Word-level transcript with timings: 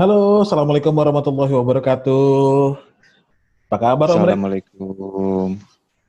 Halo, 0.00 0.40
Assalamualaikum 0.40 0.96
warahmatullahi 0.96 1.52
wabarakatuh. 1.60 2.72
Apa 3.68 3.76
kabar 3.76 4.08
Om? 4.08 4.24
Assalamualaikum. 4.24 5.60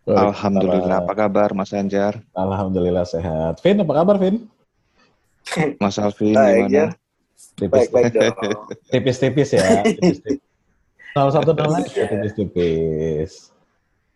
Alhamdulillah. 0.08 1.04
Apa 1.04 1.12
kabar 1.12 1.52
Mas 1.52 1.76
Anjar? 1.76 2.24
Alhamdulillah 2.32 3.04
sehat. 3.04 3.60
Vin, 3.60 3.84
apa 3.84 3.92
kabar 3.92 4.16
Vin? 4.16 4.48
Mas 5.76 6.00
Alvin 6.00 6.40
Baik, 6.40 6.72
gimana? 6.72 6.72
ya. 6.72 6.88
Tipis, 7.60 7.92
Baik-baik 7.92 8.12
dong. 8.16 8.36
tipis-tipis 8.96 9.50
ya. 9.60 9.84
Tipis-tipis. 9.84 10.40
01 11.44 11.52
dolar 11.52 11.84
ya 11.92 12.06
tipis-tipis. 12.08 13.52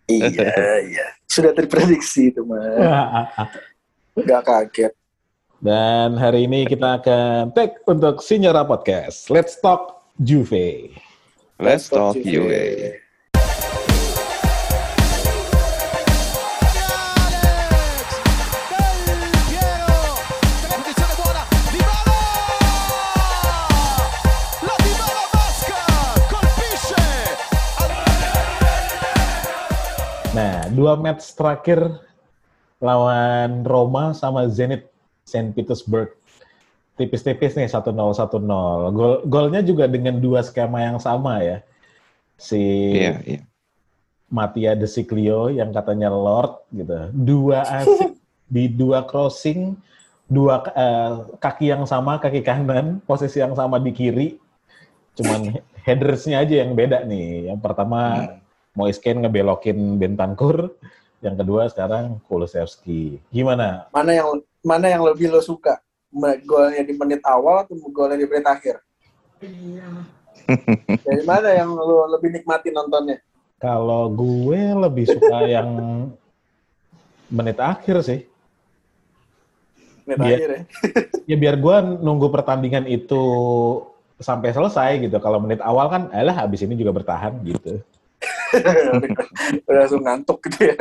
iya, 0.07 0.55
iya. 0.87 1.07
Sudah 1.27 1.51
terprediksi 1.51 2.31
itu, 2.31 2.47
mah. 2.47 2.63
Nggak 4.23 4.39
kaget. 4.39 4.95
Dan 5.65 6.13
hari 6.13 6.45
ini 6.45 6.69
kita 6.69 7.01
akan 7.01 7.49
take 7.57 7.81
untuk 7.89 8.21
Sinyora 8.21 8.61
Podcast. 8.69 9.33
Let's 9.33 9.57
talk 9.57 10.13
Juve. 10.21 10.93
Let's 11.57 11.89
talk 11.89 12.13
Juve. 12.21 13.01
Colpisce 26.29 27.01
Nah, 30.37 30.69
dua 30.77 30.93
match 30.93 31.33
terakhir 31.33 31.81
lawan 32.77 33.65
Roma 33.65 34.13
sama 34.13 34.45
Zenit 34.45 34.93
Saint 35.25 35.51
Petersburg. 35.51 36.13
Tipis-tipis 36.95 37.57
nih 37.59 37.67
1-0 37.67 37.91
1-0. 37.91 38.95
Gol 38.95 39.13
golnya 39.27 39.59
juga 39.59 39.89
dengan 39.89 40.15
dua 40.21 40.39
skema 40.45 40.79
yang 40.79 41.01
sama 41.01 41.43
ya. 41.43 41.59
Si 42.39 42.61
Iya, 42.95 43.19
iya. 43.27 43.41
Mattia 44.31 44.73
De 44.73 44.87
yang 45.51 45.69
katanya 45.75 46.07
Lord 46.07 46.63
gitu. 46.71 46.95
Dua 47.11 47.67
asik 47.67 48.15
di 48.55 48.71
dua 48.71 49.03
crossing, 49.03 49.75
dua 50.31 50.63
eh, 50.71 51.13
kaki 51.41 51.73
yang 51.73 51.83
sama, 51.83 52.21
kaki 52.21 52.39
kanan, 52.45 53.03
posisi 53.03 53.43
yang 53.43 53.57
sama 53.57 53.81
di 53.81 53.91
kiri. 53.91 54.29
Cuman 55.19 55.59
headersnya 55.83 56.47
aja 56.47 56.63
yang 56.63 56.79
beda 56.79 57.03
nih. 57.03 57.51
Yang 57.51 57.59
pertama 57.59 57.99
Moisken 58.75 59.23
ngebelokin 59.23 59.99
Bentancur, 59.99 60.75
yang 61.25 61.35
kedua 61.35 61.65
sekarang 61.67 62.21
Kulusevski. 62.29 63.17
Gimana? 63.33 63.89
Mana 63.89 64.11
yang 64.13 64.27
mana 64.61 64.85
yang 64.87 65.01
lebih 65.01 65.33
lo 65.33 65.41
suka? 65.41 65.81
Golnya 66.45 66.85
di 66.85 66.93
menit 66.95 67.19
awal 67.25 67.65
atau 67.65 67.75
golnya 67.91 68.15
di 68.15 68.29
menit 68.29 68.45
akhir? 68.45 68.79
Dari 71.05 71.23
mana 71.25 71.49
yang 71.51 71.73
lo 71.73 72.05
lebih 72.07 72.29
nikmati 72.31 72.69
nontonnya? 72.69 73.19
Kalau 73.57 74.07
gue 74.13 74.61
lebih 74.77 75.05
suka 75.09 75.37
yang 75.57 75.69
menit 77.27 77.57
akhir 77.57 78.05
sih. 78.05 78.19
Menit 80.05 80.17
Iya. 80.21 80.35
akhir 80.37 80.49
ya. 80.49 80.61
Ya 81.33 81.35
biar 81.41 81.57
gue 81.57 81.75
nunggu 82.05 82.29
pertandingan 82.29 82.85
itu 82.85 83.21
sampai 84.21 84.53
selesai 84.53 85.01
gitu. 85.01 85.17
Kalau 85.17 85.41
menit 85.41 85.57
awal 85.65 85.89
kan, 85.89 86.03
alah 86.13 86.45
habis 86.45 86.61
ini 86.61 86.77
juga 86.77 86.93
bertahan 86.93 87.41
gitu. 87.41 87.81
Udah 89.67 89.79
langsung 89.85 90.03
ngantuk 90.03 90.39
gitu 90.49 90.71
ya. 90.71 90.75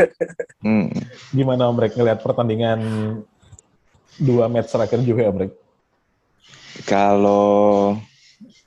Hmm. 0.63 0.91
Gimana 1.35 1.69
Om 1.71 1.79
Rek 1.81 1.95
ngeliat 1.99 2.21
pertandingan 2.23 2.81
dua 4.21 4.47
match 4.47 4.71
terakhir 4.71 5.03
juga 5.03 5.31
Om 5.31 5.39
Rek? 5.45 5.53
Kalau 6.87 7.95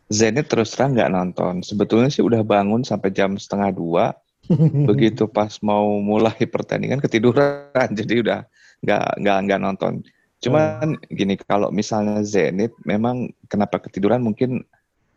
Zenit 0.08 0.47
terus 0.47 0.72
terang 0.72 0.95
nggak 0.95 1.11
nonton. 1.11 1.59
Sebetulnya 1.59 2.08
sih 2.08 2.23
udah 2.23 2.39
bangun 2.39 2.88
sampai 2.88 3.11
jam 3.11 3.35
setengah 3.35 3.75
dua. 3.75 4.16
Begitu 4.89 5.28
pas 5.28 5.52
mau 5.59 6.00
mulai 6.00 6.47
pertandingan 6.47 7.03
ketiduran, 7.03 7.91
jadi 8.00 8.24
udah 8.24 8.39
nggak 8.84 9.07
nggak 9.19 9.38
nggak 9.44 9.59
nonton. 9.59 9.94
Cuman 10.39 10.95
gini, 11.09 11.35
kalau 11.35 11.74
misalnya 11.74 12.22
Zenit 12.24 12.72
memang 12.85 13.34
kenapa 13.51 13.81
ketiduran 13.81 14.24
mungkin 14.24 14.63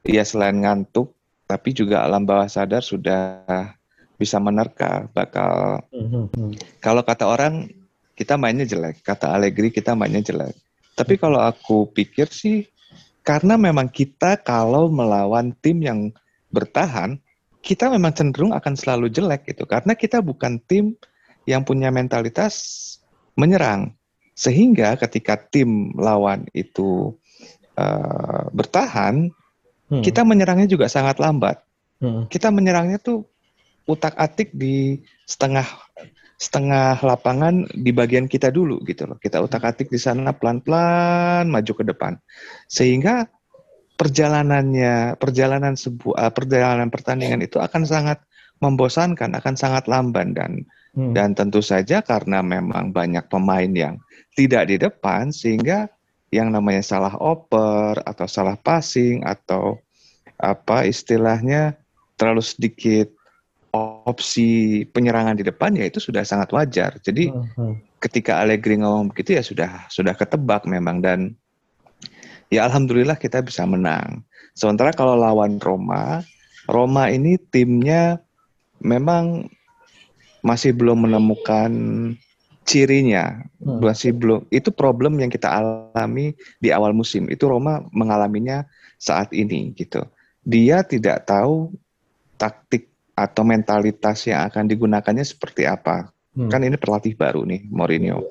ya 0.03 0.25
selain 0.25 0.65
ngantuk, 0.65 1.13
tapi 1.47 1.77
juga 1.77 2.03
alam 2.03 2.25
bawah 2.27 2.49
sadar 2.49 2.83
sudah 2.83 3.45
bisa 4.21 4.37
menerka 4.37 5.09
bakal 5.17 5.81
kalau 6.85 7.01
kata 7.01 7.25
orang 7.25 7.73
kita 8.13 8.37
mainnya 8.37 8.69
jelek, 8.69 9.01
kata 9.01 9.33
Allegri 9.33 9.73
kita 9.73 9.97
mainnya 9.97 10.21
jelek. 10.21 10.53
Tapi 10.93 11.17
kalau 11.17 11.41
aku 11.41 11.89
pikir 11.89 12.29
sih 12.29 12.69
karena 13.25 13.57
memang 13.57 13.89
kita 13.89 14.37
kalau 14.45 14.93
melawan 14.93 15.57
tim 15.65 15.81
yang 15.81 16.13
bertahan, 16.53 17.17
kita 17.65 17.89
memang 17.89 18.13
cenderung 18.13 18.53
akan 18.53 18.77
selalu 18.77 19.09
jelek 19.09 19.49
gitu. 19.49 19.65
Karena 19.65 19.97
kita 19.97 20.21
bukan 20.21 20.61
tim 20.69 20.93
yang 21.49 21.65
punya 21.65 21.89
mentalitas 21.89 23.01
menyerang. 23.41 23.97
Sehingga 24.37 25.01
ketika 25.01 25.41
tim 25.41 25.97
lawan 25.97 26.45
itu 26.53 27.17
eh, 27.81 28.45
bertahan, 28.53 29.33
Hmm. 29.91 30.07
kita 30.07 30.23
menyerangnya 30.23 30.71
juga 30.71 30.87
sangat 30.87 31.19
lambat 31.19 31.59
Hmm. 32.01 32.25
kita 32.33 32.49
menyerangnya 32.49 32.97
tuh 32.97 33.29
utak-atik 33.91 34.55
di 34.55 35.03
setengah 35.27 35.67
setengah 36.41 37.03
lapangan 37.05 37.69
di 37.69 37.93
bagian 37.93 38.25
kita 38.25 38.49
dulu 38.49 38.81
gitu 38.89 39.05
loh. 39.05 39.19
Kita 39.19 39.43
utak-atik 39.45 39.93
di 39.93 40.01
sana 40.01 40.33
pelan-pelan 40.33 41.51
maju 41.51 41.73
ke 41.75 41.85
depan. 41.85 42.17
Sehingga 42.71 43.29
perjalanannya 43.99 45.21
perjalanan 45.21 45.77
sebuah 45.77 46.33
perjalanan 46.33 46.89
pertandingan 46.89 47.45
itu 47.45 47.61
akan 47.61 47.85
sangat 47.85 48.25
membosankan, 48.63 49.37
akan 49.37 49.55
sangat 49.59 49.85
lamban 49.91 50.33
dan 50.33 50.65
Hmm. 50.91 51.15
dan 51.15 51.39
tentu 51.39 51.63
saja 51.63 52.03
karena 52.03 52.43
memang 52.43 52.91
banyak 52.91 53.31
pemain 53.31 53.71
yang 53.71 53.95
tidak 54.35 54.67
di 54.67 54.77
depan 54.83 55.31
sehingga 55.31 55.87
yang 56.35 56.51
namanya 56.51 56.83
salah 56.83 57.15
oper 57.15 58.03
atau 58.03 58.27
salah 58.27 58.59
passing 58.59 59.23
atau 59.23 59.79
apa 60.35 60.91
istilahnya 60.91 61.79
terlalu 62.19 62.43
sedikit 62.43 63.07
opsi 63.73 64.83
penyerangan 64.91 65.39
di 65.39 65.47
depan 65.47 65.79
ya 65.79 65.87
itu 65.87 66.03
sudah 66.03 66.27
sangat 66.27 66.51
wajar. 66.51 66.99
Jadi 67.01 67.31
Hmm. 67.31 67.79
ketika 68.03 68.43
Allegri 68.43 68.81
ngomong 68.81 69.13
begitu 69.15 69.37
ya 69.39 69.43
sudah 69.45 69.87
sudah 69.93 70.17
ketebak 70.17 70.67
memang 70.67 71.05
dan 71.05 71.37
ya 72.51 72.67
alhamdulillah 72.67 73.15
kita 73.15 73.45
bisa 73.45 73.63
menang. 73.63 74.27
Sementara 74.59 74.91
kalau 74.91 75.15
lawan 75.15 75.63
Roma, 75.63 76.27
Roma 76.67 77.07
ini 77.09 77.39
timnya 77.39 78.19
memang 78.83 79.47
masih 80.43 80.75
belum 80.75 81.07
menemukan 81.07 81.71
cirinya, 82.67 83.47
Hmm. 83.63 83.81
masih 83.83 84.15
belum. 84.15 84.47
Itu 84.51 84.75
problem 84.75 85.19
yang 85.23 85.31
kita 85.31 85.47
alami 85.47 86.35
di 86.59 86.75
awal 86.75 86.91
musim. 86.91 87.31
Itu 87.31 87.47
Roma 87.51 87.85
mengalaminya 87.95 88.67
saat 88.99 89.31
ini 89.33 89.73
gitu. 89.79 90.03
Dia 90.43 90.83
tidak 90.83 91.29
tahu 91.29 91.73
taktik 92.41 92.90
atau 93.21 93.45
mentalitas 93.45 94.25
yang 94.25 94.49
akan 94.49 94.65
digunakannya 94.65 95.25
seperti 95.25 95.69
apa. 95.69 96.09
Hmm. 96.33 96.49
Kan 96.49 96.65
ini 96.65 96.81
pelatih 96.81 97.13
baru 97.13 97.45
nih, 97.45 97.69
Mourinho. 97.69 98.25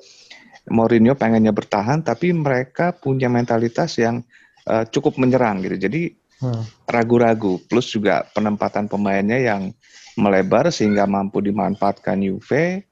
Mourinho 0.66 1.14
pengennya 1.14 1.54
bertahan, 1.54 2.02
tapi 2.02 2.34
mereka 2.34 2.90
punya 2.90 3.30
mentalitas 3.30 3.94
yang 4.02 4.26
eh, 4.66 4.84
cukup 4.90 5.16
menyerang 5.16 5.62
gitu. 5.62 5.88
Jadi 5.88 6.20
Hmm. 6.40 6.64
ragu-ragu. 6.88 7.60
Plus 7.68 7.92
juga 7.92 8.24
penempatan 8.32 8.88
pemainnya 8.88 9.36
yang 9.36 9.76
melebar 10.16 10.72
sehingga 10.72 11.04
mampu 11.04 11.44
dimanfaatkan 11.44 12.16
Juve. 12.24 12.88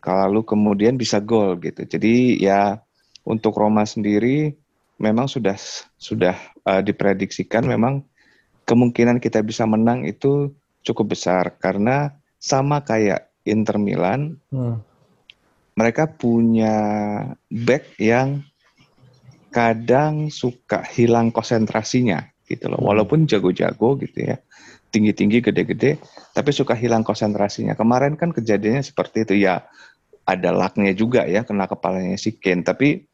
Lalu 0.00 0.40
kemudian 0.48 0.96
bisa 0.96 1.20
gol 1.20 1.60
gitu. 1.60 1.84
Jadi 1.84 2.40
ya 2.40 2.80
untuk 3.28 3.52
Roma 3.60 3.84
sendiri 3.84 4.56
memang 4.96 5.28
sudah 5.28 5.60
sudah 6.00 6.36
eh, 6.64 6.82
diprediksikan 6.82 7.68
memang 7.68 8.08
kemungkinan 8.64 9.20
kita 9.20 9.44
bisa 9.44 9.68
menang 9.68 10.08
itu 10.08 10.56
cukup 10.84 11.16
besar 11.16 11.56
karena 11.56 12.12
sama 12.36 12.84
kayak 12.84 13.32
Inter 13.48 13.80
Milan 13.80 14.36
Hmm. 14.52 14.84
mereka 15.74 16.06
punya 16.06 16.76
back 17.50 17.98
yang 17.98 18.44
kadang 19.50 20.34
suka 20.34 20.82
hilang 20.82 21.30
konsentrasinya 21.30 22.26
gitu 22.46 22.68
loh. 22.68 22.78
Hmm. 22.82 22.88
Walaupun 22.94 23.24
jago-jago 23.24 23.96
gitu 24.02 24.28
ya, 24.28 24.36
tinggi-tinggi, 24.94 25.42
gede-gede, 25.42 25.98
tapi 26.30 26.50
suka 26.54 26.78
hilang 26.78 27.02
konsentrasinya. 27.02 27.74
Kemarin 27.74 28.14
kan 28.14 28.30
kejadiannya 28.30 28.82
seperti 28.86 29.26
itu 29.26 29.34
ya. 29.42 29.66
Ada 30.24 30.56
lucknya 30.56 30.96
juga 30.96 31.28
ya 31.28 31.44
kena 31.44 31.68
kepalanya 31.68 32.16
si 32.16 32.40
Kane, 32.40 32.64
tapi 32.64 33.04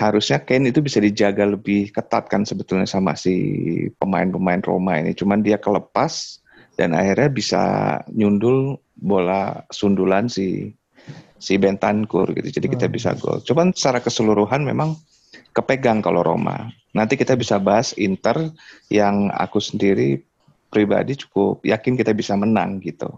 harusnya 0.00 0.40
Kane 0.40 0.72
itu 0.72 0.80
bisa 0.80 0.96
dijaga 0.96 1.44
lebih 1.44 1.92
ketat 1.92 2.32
kan 2.32 2.48
sebetulnya 2.48 2.88
sama 2.88 3.12
si 3.12 3.34
pemain-pemain 4.00 4.64
Roma 4.64 4.96
ini. 5.04 5.12
Cuman 5.12 5.44
dia 5.44 5.60
kelepas 5.60 6.40
dan 6.74 6.94
akhirnya 6.94 7.30
bisa 7.30 7.62
nyundul 8.10 8.78
bola 8.98 9.62
sundulan 9.70 10.26
si 10.26 10.74
si 11.38 11.60
Bentancur 11.60 12.32
gitu. 12.32 12.48
Jadi 12.60 12.66
kita 12.72 12.86
Hmm. 12.88 12.94
bisa 12.94 13.10
gol. 13.18 13.44
Cuman 13.44 13.76
secara 13.76 14.00
keseluruhan 14.00 14.64
memang 14.64 14.96
kepegang 15.52 16.00
kalau 16.00 16.24
Roma. 16.24 16.72
Nanti 16.94 17.18
kita 17.18 17.36
bisa 17.36 17.60
bahas 17.60 17.92
Inter 18.00 18.54
yang 18.88 19.28
aku 19.34 19.60
sendiri 19.60 20.22
pribadi 20.72 21.14
cukup 21.14 21.62
yakin 21.62 21.94
kita 21.94 22.16
bisa 22.16 22.34
menang 22.34 22.80
gitu. 22.80 23.10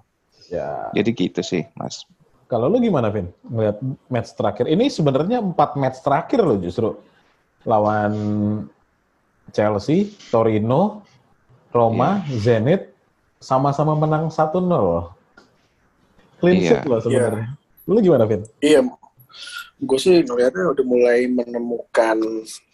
Ya. 0.51 0.91
Jadi 0.93 1.11
gitu 1.15 1.41
sih, 1.41 1.65
Mas. 1.77 2.03
Kalau 2.47 2.71
lu 2.71 2.79
gimana, 2.79 3.11
Vin? 3.11 3.31
Ngeliat 3.47 3.79
match 4.07 4.31
terakhir. 4.39 4.71
Ini 4.71 4.87
sebenarnya 4.87 5.43
empat 5.43 5.75
match 5.75 5.99
terakhir 6.03 6.47
loh 6.47 6.59
justru. 6.59 6.95
Lawan 7.67 8.15
Chelsea, 9.51 10.15
Torino, 10.31 11.03
Roma, 11.75 12.23
Zenit, 12.31 12.96
sama-sama 13.39 13.93
menang 13.95 14.29
1-0 14.29 14.65
loh. 14.67 15.13
Clean 16.37 16.57
Iya. 16.61 16.69
sheet 16.69 16.83
loh 16.85 17.01
sebenarnya. 17.01 17.47
Lu 17.87 17.99
gimana, 18.01 18.25
Vin? 18.27 18.43
Iya, 18.61 18.83
gue 19.79 19.99
sih 20.01 20.21
ngeliatnya 20.21 20.73
udah 20.73 20.85
mulai 20.85 21.29
menemukan 21.29 22.19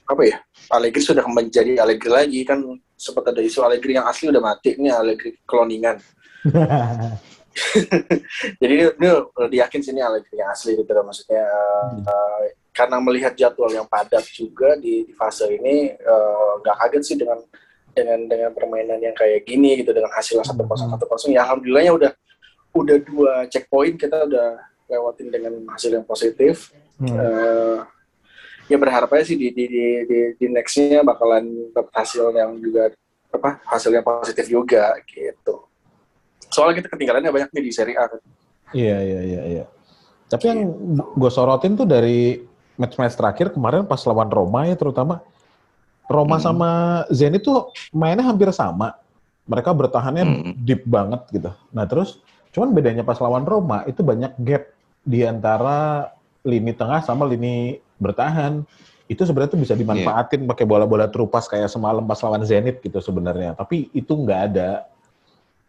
apa 0.02 0.22
ya? 0.24 0.36
Allegri 0.70 1.02
sudah 1.02 1.22
menjadi 1.28 1.78
Allegri 1.78 2.10
lagi 2.10 2.40
kan 2.42 2.58
sempat 2.96 3.34
ada 3.34 3.42
isu 3.42 3.62
Allegri 3.62 3.98
yang 3.98 4.06
asli 4.06 4.30
udah 4.30 4.42
mati 4.42 4.74
ini 4.78 4.90
Allegri 4.90 5.36
kloningan. 5.46 5.98
Jadi 8.60 8.72
ini, 8.72 8.84
ini 8.88 9.08
udah 9.12 9.48
diyakin 9.50 9.82
sini 9.84 10.00
Allegri 10.00 10.40
yang 10.40 10.48
asli 10.50 10.72
gitu 10.72 10.88
loh. 10.88 11.04
maksudnya 11.04 11.44
eh, 12.00 12.42
karena 12.72 12.96
melihat 12.98 13.36
jadwal 13.36 13.68
yang 13.68 13.84
padat 13.84 14.24
juga 14.32 14.74
di, 14.80 15.04
di 15.04 15.12
fase 15.12 15.44
ini 15.52 15.92
eh, 15.92 16.50
nggak 16.64 16.76
kaget 16.80 17.02
sih 17.04 17.16
dengan 17.20 17.38
dengan 17.92 18.24
dengan 18.24 18.50
permainan 18.56 18.98
yang 18.98 19.12
kayak 19.12 19.44
gini 19.44 19.84
gitu 19.84 19.92
dengan 19.92 20.10
hasil 20.12 20.40
satu 20.40 20.64
kosong 20.64 20.88
satu 20.92 21.04
kosong 21.06 21.36
ya 21.36 21.44
alhamdulillahnya 21.44 21.92
udah 21.92 22.10
udah 22.72 22.96
dua 23.04 23.32
checkpoint 23.52 24.00
kita 24.00 24.24
udah 24.28 24.56
lewatin 24.88 25.28
dengan 25.28 25.52
hasil 25.72 25.92
yang 25.92 26.04
positif 26.04 26.72
Hmm. 27.02 27.18
Eh, 27.18 27.78
ya 28.70 28.78
berharapnya 28.78 29.26
sih 29.26 29.34
di 29.34 29.50
di 29.50 29.66
di 29.66 29.84
di, 30.06 30.18
di 30.38 30.46
nextnya 30.46 31.02
bakalan 31.02 31.72
dapat 31.74 31.90
hasil 31.98 32.30
yang 32.30 32.54
juga 32.62 32.94
apa 33.34 33.58
hasil 33.66 33.90
yang 33.90 34.06
positif 34.06 34.46
juga 34.46 34.94
gitu 35.10 35.66
soalnya 36.52 36.84
kita 36.84 36.88
ketinggalannya 36.94 37.32
banyak 37.32 37.50
nih 37.50 37.64
di 37.64 37.72
Serie 37.72 37.96
A 37.96 38.06
kan. 38.06 38.20
Iya, 38.76 38.98
iya, 39.00 39.20
iya, 39.24 39.42
iya. 39.48 39.64
Tapi 40.28 40.44
yang 40.52 40.60
gue 41.16 41.30
sorotin 41.32 41.76
tuh 41.76 41.88
dari 41.88 42.44
match-match 42.76 43.16
terakhir 43.16 43.56
kemarin 43.56 43.88
pas 43.88 44.00
lawan 44.04 44.28
Roma 44.28 44.68
ya 44.68 44.76
terutama. 44.76 45.24
Roma 46.12 46.36
Hmm. 46.36 46.44
sama 46.44 46.70
Zenit 47.08 47.42
tuh 47.42 47.72
mainnya 47.90 48.28
hampir 48.28 48.52
sama. 48.52 48.94
Mereka 49.48 49.72
bertahannya 49.72 50.22
Hmm. 50.22 50.52
deep 50.60 50.84
banget 50.84 51.24
gitu. 51.32 51.50
Nah 51.72 51.88
terus, 51.88 52.20
cuman 52.52 52.70
bedanya 52.70 53.02
pas 53.02 53.18
lawan 53.18 53.42
Roma 53.42 53.82
itu 53.88 54.04
banyak 54.04 54.36
gap 54.44 54.68
di 55.02 55.24
antara 55.24 56.12
lini 56.44 56.70
tengah 56.70 57.00
sama 57.02 57.26
lini 57.26 57.80
bertahan. 57.98 58.62
Itu 59.10 59.26
sebenarnya 59.26 59.58
tuh 59.58 59.62
bisa 59.64 59.74
dimanfaatin 59.74 60.46
pakai 60.46 60.64
bola-bola 60.64 61.10
terupas 61.10 61.50
kayak 61.50 61.68
semalam 61.68 62.06
pas 62.06 62.20
lawan 62.22 62.46
Zenit 62.46 62.78
gitu 62.84 63.02
sebenarnya. 63.02 63.58
Tapi 63.58 63.90
itu 63.90 64.12
nggak 64.14 64.40
ada. 64.52 64.86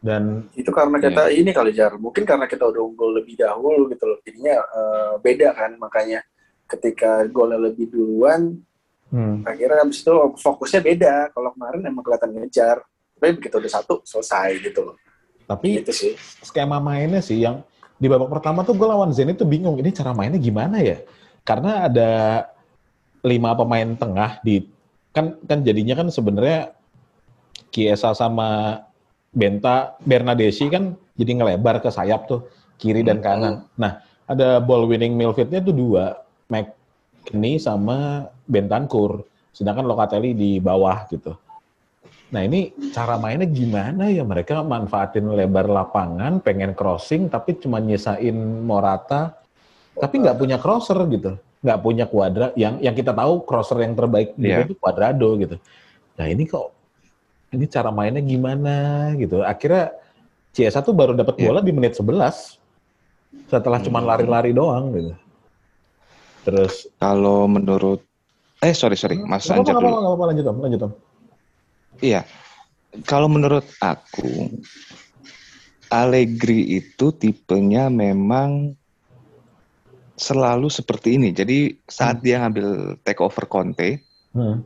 Dan 0.03 0.51
itu 0.51 0.67
karena 0.67 0.99
kita 0.99 1.31
ini 1.31 1.55
kali 1.55 1.71
jar 1.71 1.95
mungkin 1.95 2.27
karena 2.27 2.43
kita 2.43 2.67
udah 2.67 2.81
unggul 2.83 3.15
lebih 3.15 3.39
dahulu 3.39 3.87
gitu 3.87 4.03
loh 4.03 4.19
jadinya 4.19 4.59
eh, 4.59 5.13
beda 5.23 5.55
kan 5.55 5.79
makanya 5.79 6.19
ketika 6.67 7.23
golnya 7.31 7.55
lebih 7.55 7.87
duluan 7.87 8.59
hmm, 9.13 9.45
akhirnya 9.45 9.85
habis 9.85 10.01
itu 10.01 10.13
fokusnya 10.41 10.81
beda. 10.81 11.15
Kalau 11.29 11.53
kemarin 11.53 11.85
emang 11.85 12.01
kelihatan 12.01 12.33
ngejar. 12.33 12.81
Tapi 13.13 13.39
begitu 13.39 13.55
udah 13.61 13.71
satu 13.71 14.01
selesai 14.03 14.59
gitu 14.59 14.91
loh. 14.91 14.95
Tapi 15.45 15.79
gitu 15.79 15.93
sih. 15.93 16.11
skema 16.43 16.81
mainnya 16.81 17.21
sih 17.21 17.39
yang 17.39 17.61
di 17.95 18.09
babak 18.11 18.27
pertama 18.27 18.65
tuh 18.67 18.75
gue 18.75 18.87
lawan 18.89 19.15
Zenit 19.15 19.39
tuh 19.39 19.47
bingung 19.47 19.79
ini 19.79 19.93
cara 19.93 20.11
mainnya 20.11 20.41
gimana 20.41 20.81
ya? 20.81 20.99
Karena 21.47 21.87
ada 21.87 22.11
lima 23.23 23.55
pemain 23.55 23.95
tengah 23.95 24.43
di 24.43 24.67
kan 25.15 25.39
kan 25.45 25.63
jadinya 25.63 25.95
kan 25.95 26.11
sebenarnya 26.11 26.73
Kiesa 27.71 28.11
sama 28.11 28.81
Benta 29.31 29.95
Bernadeschi 30.03 30.67
kan 30.67 30.97
jadi 31.15 31.31
ngelebar 31.37 31.79
ke 31.79 31.89
sayap 31.93 32.27
tuh 32.27 32.49
kiri 32.81 33.05
dan 33.05 33.21
Hmm. 33.21 33.25
kanan. 33.25 33.53
Nah 33.79 34.03
ada 34.27 34.59
ball 34.59 34.89
winning 34.89 35.15
midfieldnya 35.15 35.63
tuh 35.63 35.75
dua 35.75 36.23
McKinney 37.23 37.55
sama 37.55 38.27
Bentancur 38.43 39.23
sedangkan 39.55 39.87
Locatelli 39.87 40.35
di 40.35 40.51
bawah 40.59 41.07
gitu. 41.07 41.39
Nah 42.35 42.41
ini 42.43 42.73
cara 42.91 43.15
mainnya 43.15 43.47
gimana 43.47 44.11
ya 44.11 44.25
mereka 44.27 44.59
manfaatin 44.59 45.31
lebar 45.31 45.69
lapangan, 45.71 46.43
pengen 46.43 46.75
crossing 46.75 47.31
tapi 47.31 47.55
cuma 47.61 47.79
nyisain 47.79 48.35
Morata, 48.65 49.37
tapi 49.95 50.19
nggak 50.19 50.35
punya 50.35 50.57
crosser 50.59 50.97
gitu, 51.07 51.37
nggak 51.63 51.79
punya 51.79 52.05
kuadra. 52.09 52.49
Yang 52.57 52.81
yang 52.83 52.95
kita 52.97 53.13
tahu 53.15 53.45
crosser 53.47 53.79
yang 53.85 53.93
terbaik 53.95 54.33
Iya. 54.35 54.65
itu 54.67 54.75
Cuadrado 54.75 55.29
gitu. 55.39 55.55
Nah 56.17 56.25
ini 56.27 56.43
kok 56.49 56.73
ini 57.53 57.69
cara 57.69 57.93
mainnya 57.93 58.19
gimana 58.19 58.75
gitu. 59.15 59.45
Akhirnya 59.45 59.93
Ciesa 60.51 60.81
tuh 60.81 60.97
baru 60.97 61.13
dapat 61.13 61.37
Iya. 61.37 61.45
bola 61.53 61.61
di 61.61 61.71
menit 61.71 61.93
11 61.95 62.57
setelah 63.47 63.77
cuma 63.79 64.01
lari-lari 64.01 64.51
doang 64.51 64.89
gitu. 64.91 65.13
Terus 66.43 66.91
Kalau 66.99 67.47
menurut 67.47 68.03
eh 68.59 68.75
sorry 68.75 68.95
sorry 68.95 69.19
Mas 69.19 69.43
nggak 69.43 69.59
apa-apa, 69.59 69.59
Anjar 69.59 69.75
dulu. 69.75 69.83
apa-apa, 69.83 69.99
nggak 69.99 70.11
apa-apa, 70.11 70.25
lanjut 70.31 70.45
om, 70.45 70.57
lanjut 70.59 70.81
om. 70.83 70.91
Iya. 71.99 72.21
Kalau 73.03 73.27
menurut 73.27 73.65
aku 73.81 74.53
Allegri 75.89 76.77
itu 76.77 77.13
tipenya 77.13 77.85
memang 77.87 78.73
selalu 80.13 80.69
seperti 80.69 81.17
ini. 81.17 81.29
Jadi 81.33 81.73
saat 81.85 82.21
dia 82.21 82.41
ngambil 82.41 82.97
take 83.01 83.21
over 83.21 83.45
Conte, 83.45 84.01
Hmm. 84.33 84.65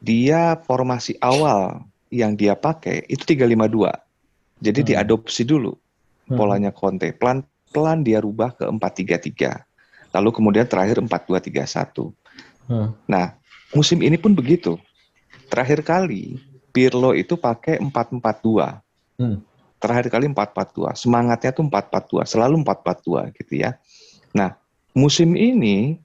dia 0.00 0.56
formasi 0.64 1.16
awal 1.20 1.84
yang 2.08 2.32
dia 2.32 2.56
pakai 2.56 3.04
itu 3.04 3.24
352. 3.24 3.92
Jadi 4.60 4.80
Hmm. 4.80 4.88
diadopsi 4.96 5.44
dulu 5.44 5.72
Hmm. 6.28 6.36
polanya 6.36 6.72
Conte. 6.72 7.12
Pelan-pelan 7.12 8.00
dia 8.00 8.20
rubah 8.20 8.56
ke 8.56 8.64
433. 8.64 9.64
Lalu 10.10 10.30
kemudian 10.34 10.66
terakhir 10.66 10.98
4231. 11.02 12.14
Hmm. 12.66 12.94
Nah, 13.06 13.34
musim 13.74 14.02
ini 14.02 14.18
pun 14.18 14.34
begitu. 14.34 14.78
Terakhir 15.50 15.82
kali 15.82 16.38
Pirlo 16.70 17.14
itu 17.14 17.34
pakai 17.34 17.82
442. 17.82 18.78
Hmm. 19.18 19.42
Terakhir 19.82 20.06
kali 20.12 20.30
442. 20.30 20.94
Semangatnya 20.94 21.50
tuh 21.50 21.66
442, 21.66 22.26
selalu 22.26 22.62
442 22.62 23.36
gitu 23.42 23.52
ya. 23.58 23.74
Nah, 24.30 24.54
musim 24.94 25.34
ini 25.34 25.98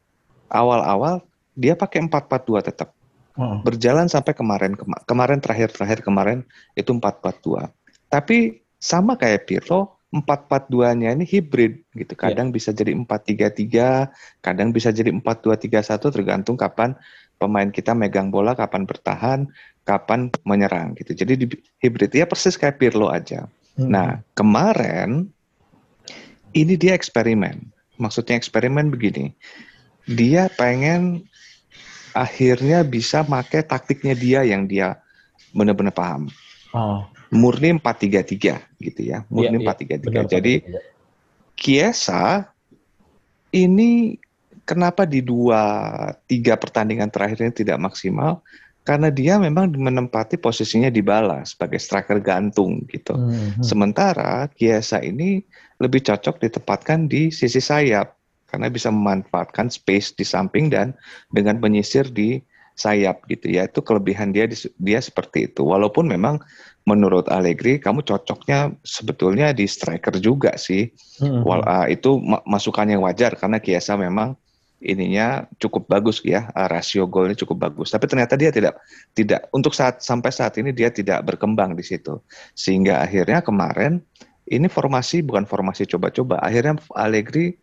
awal-awal 0.50 1.22
dia 1.54 1.78
pakai 1.78 2.02
442 2.06 2.66
tetap. 2.66 2.90
Hmm. 3.36 3.62
Berjalan 3.62 4.08
sampai 4.08 4.32
kemarin 4.32 4.74
kema- 4.80 5.04
kemarin 5.04 5.44
terakhir-terakhir 5.44 6.02
kemarin 6.02 6.48
itu 6.74 6.90
442. 6.96 7.68
Tapi 8.08 8.64
sama 8.80 9.20
kayak 9.20 9.50
Pirlo 9.50 9.95
442-nya 10.16 11.12
ini 11.12 11.28
hibrid 11.28 11.84
gitu. 11.92 12.16
Kadang 12.16 12.56
bisa 12.56 12.72
jadi 12.72 12.96
433, 12.96 14.40
kadang 14.40 14.72
bisa 14.72 14.96
jadi 14.96 15.12
4231 15.12 16.16
tergantung 16.16 16.56
kapan 16.56 16.96
pemain 17.36 17.68
kita 17.68 17.92
megang 17.92 18.32
bola, 18.32 18.56
kapan 18.56 18.88
bertahan, 18.88 19.52
kapan 19.84 20.32
menyerang 20.48 20.96
gitu. 20.96 21.12
Jadi 21.12 21.34
di 21.36 21.46
hibrid 21.84 22.16
ya 22.16 22.24
persis 22.24 22.56
kayak 22.56 22.80
Pirlo 22.80 23.12
aja. 23.12 23.52
Hmm. 23.76 23.92
Nah, 23.92 24.10
kemarin 24.32 25.28
ini 26.56 26.74
dia 26.80 26.96
eksperimen. 26.96 27.68
Maksudnya 28.00 28.40
eksperimen 28.40 28.88
begini. 28.88 29.36
Dia 30.08 30.48
pengen 30.56 31.28
akhirnya 32.16 32.88
bisa 32.88 33.28
pakai 33.28 33.68
taktiknya 33.68 34.16
dia 34.16 34.40
yang 34.48 34.64
dia 34.64 34.96
benar-benar 35.52 35.92
paham. 35.92 36.32
Oh, 36.72 37.04
Murni 37.34 37.78
433 37.78 38.82
gitu 38.82 39.02
ya. 39.02 39.26
Murni 39.32 39.62
Iya, 39.62 39.74
iya, 39.74 39.98
433. 39.98 40.06
benar, 40.06 40.26
Jadi. 40.30 40.54
Kiesa 41.56 42.52
ini 43.56 44.20
kenapa 44.68 45.08
di 45.08 45.24
dua 45.24 45.64
tiga 46.28 46.60
pertandingan 46.60 47.08
terakhir 47.08 47.48
ini 47.48 47.54
tidak 47.56 47.80
maksimal? 47.80 48.44
Karena 48.86 49.10
dia 49.10 49.42
memang 49.42 49.74
menempati 49.74 50.38
posisinya 50.38 50.94
di 50.94 51.02
bala 51.02 51.42
sebagai 51.42 51.82
striker 51.82 52.22
gantung 52.22 52.86
gitu. 52.92 53.18
Hmm, 53.18 53.58
hmm. 53.58 53.64
Sementara 53.66 54.46
Kiesa 54.54 55.02
ini 55.02 55.42
lebih 55.82 56.06
cocok 56.06 56.38
ditempatkan 56.44 57.10
di 57.10 57.34
sisi 57.34 57.58
sayap 57.58 58.14
karena 58.46 58.70
bisa 58.70 58.94
memanfaatkan 58.94 59.74
space 59.74 60.14
di 60.14 60.22
samping 60.22 60.70
dan 60.70 60.94
dengan 61.34 61.58
menyisir 61.58 62.06
di 62.14 62.38
sayap 62.76 63.24
gitu 63.32 63.50
ya. 63.50 63.66
Itu 63.66 63.82
kelebihan 63.82 64.36
dia 64.36 64.46
di- 64.46 64.72
dia 64.78 65.00
seperti 65.00 65.50
itu. 65.50 65.64
Walaupun 65.64 66.12
memang 66.12 66.44
menurut 66.86 67.26
Allegri 67.34 67.82
kamu 67.82 68.06
cocoknya 68.06 68.76
sebetulnya 68.86 69.56
di 69.56 69.66
striker 69.66 70.20
juga 70.22 70.54
sih. 70.60 70.92
Hmm, 71.18 71.42
hmm. 71.42 71.44
Wal- 71.48 71.66
ah, 71.66 71.88
itu 71.90 72.20
ma- 72.22 72.44
masukan 72.46 72.86
yang 72.86 73.02
wajar 73.02 73.34
karena 73.40 73.58
Kiesa 73.58 73.98
memang 73.98 74.38
ininya 74.86 75.50
cukup 75.58 75.90
bagus 75.90 76.22
ya, 76.22 76.52
ah, 76.54 76.70
rasio 76.70 77.10
golnya 77.10 77.34
cukup 77.34 77.72
bagus. 77.72 77.90
Tapi 77.90 78.06
ternyata 78.06 78.38
dia 78.38 78.54
tidak 78.54 78.78
tidak 79.18 79.48
untuk 79.50 79.74
saat 79.74 80.04
sampai 80.04 80.30
saat 80.30 80.54
ini 80.62 80.70
dia 80.76 80.94
tidak 80.94 81.26
berkembang 81.26 81.74
di 81.74 81.82
situ. 81.82 82.22
Sehingga 82.54 83.02
akhirnya 83.02 83.42
kemarin 83.42 84.04
ini 84.46 84.70
formasi 84.70 85.26
bukan 85.26 85.50
formasi 85.50 85.90
coba-coba. 85.90 86.38
Akhirnya 86.44 86.78
Allegri 86.94 87.58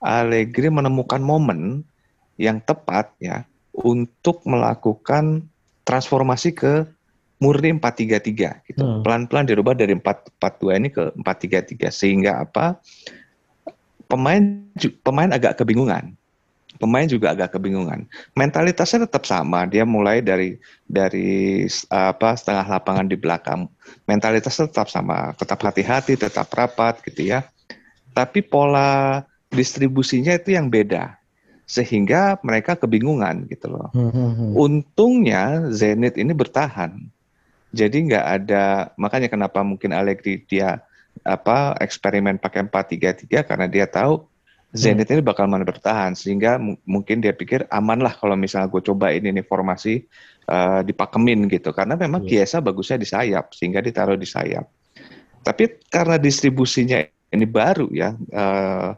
Allegri 0.00 0.72
menemukan 0.72 1.20
momen 1.20 1.84
yang 2.40 2.58
tepat 2.64 3.12
ya 3.20 3.44
untuk 3.72 4.44
melakukan 4.44 5.48
transformasi 5.82 6.52
ke 6.52 6.84
murni 7.42 7.74
4-3-3 7.74 8.68
gitu. 8.70 8.84
Hmm. 8.86 9.02
Pelan-pelan 9.02 9.50
dirubah 9.50 9.74
dari 9.74 9.98
4-4-2 9.98 10.78
ini 10.78 10.88
ke 10.94 11.10
4-3-3 11.18 11.90
sehingga 11.90 12.32
apa? 12.46 12.78
Pemain 14.06 14.62
pemain 15.02 15.32
agak 15.34 15.58
kebingungan. 15.58 16.14
Pemain 16.78 17.06
juga 17.06 17.34
agak 17.34 17.58
kebingungan. 17.58 18.06
Mentalitasnya 18.38 19.06
tetap 19.06 19.26
sama. 19.26 19.66
Dia 19.66 19.82
mulai 19.82 20.22
dari 20.22 20.56
dari 20.86 21.66
apa 21.90 22.38
setengah 22.38 22.78
lapangan 22.78 23.06
di 23.10 23.16
belakang. 23.18 23.66
Mentalitas 24.06 24.58
tetap 24.58 24.88
sama, 24.88 25.34
tetap 25.36 25.58
hati-hati, 25.62 26.14
tetap 26.14 26.48
rapat 26.54 27.02
gitu 27.06 27.28
ya. 27.28 27.46
Tapi 28.12 28.44
pola 28.44 29.22
distribusinya 29.52 30.36
itu 30.36 30.56
yang 30.56 30.72
beda. 30.72 31.21
Sehingga 31.72 32.36
mereka 32.44 32.76
kebingungan 32.76 33.48
gitu 33.48 33.72
loh. 33.72 33.88
Hmm, 33.96 34.12
hmm, 34.12 34.30
hmm. 34.36 34.50
Untungnya 34.52 35.42
Zenit 35.72 36.20
ini 36.20 36.36
bertahan. 36.36 37.00
Jadi 37.72 38.12
nggak 38.12 38.26
ada 38.28 38.92
makanya 39.00 39.32
kenapa 39.32 39.64
mungkin 39.64 39.96
Allegri 39.96 40.44
dia 40.44 40.84
apa 41.24 41.72
eksperimen 41.80 42.36
pakai 42.36 42.68
4-3-3 42.68 43.48
karena 43.48 43.64
dia 43.64 43.88
tahu 43.88 44.28
Zenit 44.72 45.08
ini 45.08 45.20
bakal 45.20 45.48
mana 45.48 45.64
bertahan 45.64 46.12
sehingga 46.12 46.56
mu- 46.56 46.80
mungkin 46.84 47.20
dia 47.20 47.32
pikir 47.32 47.64
aman 47.68 48.00
lah 48.00 48.12
kalau 48.12 48.36
misalnya 48.36 48.68
gue 48.68 48.80
coba 48.84 49.12
ini 49.12 49.32
nih 49.32 49.44
formasi 49.44 50.04
eh, 50.44 50.80
dipakemin 50.84 51.48
gitu 51.48 51.72
karena 51.72 51.96
memang 51.96 52.24
Iya. 52.24 52.44
Kiesa 52.44 52.60
bagusnya 52.60 53.00
di 53.00 53.08
sayap 53.08 53.52
sehingga 53.56 53.80
ditaruh 53.80 54.16
di 54.20 54.28
sayap. 54.28 54.64
Tapi 55.40 55.80
karena 55.88 56.16
distribusinya 56.16 57.00
ini 57.32 57.44
baru 57.48 57.88
ya 57.92 58.12
eh, 58.16 58.88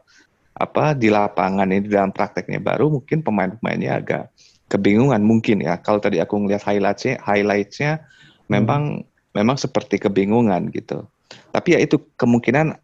apa 0.55 0.95
di 0.95 1.11
lapangan 1.11 1.67
ini 1.67 1.91
dalam 1.91 2.15
prakteknya. 2.15 2.63
Baru 2.63 2.87
mungkin 2.87 3.19
pemain-pemainnya 3.21 3.99
agak 3.99 4.23
kebingungan 4.71 5.19
mungkin 5.21 5.61
ya. 5.61 5.75
Kalau 5.83 5.99
tadi 5.99 6.23
aku 6.23 6.39
ngelihat 6.39 6.63
highlightsnya 6.63 7.19
highlightsnya 7.21 8.07
memang 8.47 9.03
memang 9.35 9.59
seperti 9.59 9.99
kebingungan 9.99 10.71
gitu. 10.71 11.03
Tapi 11.51 11.75
ya 11.75 11.79
itu 11.83 11.99
kemungkinan 12.15 12.79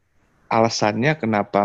alasannya 0.52 1.16
kenapa 1.16 1.64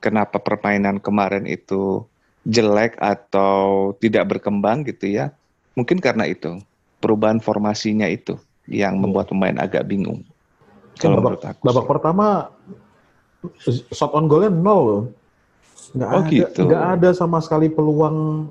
kenapa 0.00 0.40
permainan 0.40 0.96
kemarin 1.04 1.44
itu 1.44 2.08
jelek 2.48 2.96
atau 2.96 3.92
tidak 4.00 4.32
berkembang 4.32 4.88
gitu 4.88 5.12
ya. 5.12 5.36
Mungkin 5.76 6.00
karena 6.00 6.24
itu 6.24 6.60
perubahan 6.98 7.40
formasinya 7.44 8.08
itu 8.08 8.40
yang 8.70 8.96
Iya. 8.96 9.02
membuat 9.02 9.26
pemain 9.28 9.56
agak 9.58 9.84
bingung. 9.86 10.22
Kalau 11.00 11.18
babak, 11.18 11.58
babak 11.64 11.86
pertama 11.88 12.52
shot 13.90 14.14
on 14.14 14.30
goalnya 14.30 14.52
nol. 14.52 15.10
Nggak 15.92 16.08
Oh, 16.08 16.20
ada, 16.24 16.30
gitu. 16.32 16.60
nggak 16.64 16.84
ada 16.98 17.08
sama 17.12 17.38
sekali 17.44 17.68
peluang 17.68 18.48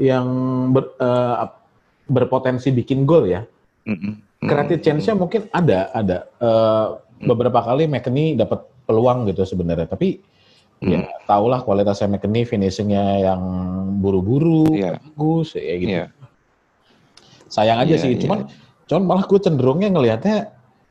yang 0.00 0.26
ber- 0.72 0.96
ap- 1.36 1.60
berpotensi 2.08 2.72
bikin 2.72 3.04
gol 3.04 3.28
ya. 3.28 3.44
Creative 4.40 4.80
Mm-mm. 4.80 4.84
chance-nya 4.84 5.14
mungkin 5.14 5.44
ada, 5.52 5.92
ada. 5.92 6.18
Eh, 6.40 6.86
beberapa 7.28 7.60
kali 7.60 7.84
McKennie 7.84 8.32
dapat 8.32 8.64
peluang 8.88 9.28
gitu 9.28 9.44
sebenarnya, 9.44 9.84
tapi 9.84 10.24
ya 10.80 11.04
Hmm. 11.04 11.12
tahulah 11.28 11.60
kualitasnya 11.60 12.16
McKennie, 12.16 12.48
finishingnya 12.48 13.20
yang 13.20 13.42
buru-buru, 14.00 14.72
Iya. 14.72 14.96
bagus, 14.96 15.52
ya 15.52 15.74
gitu. 15.76 15.92
Iya. 15.92 16.04
Sayang 17.52 17.84
aja 17.84 17.94
Iya, 17.98 18.00
sih, 18.00 18.10
iya. 18.16 18.20
cuman 18.24 18.38
cuman 18.88 19.02
malah 19.04 19.24
gue 19.28 19.38
cenderungnya 19.38 19.92
ngelihatnya 19.92 20.48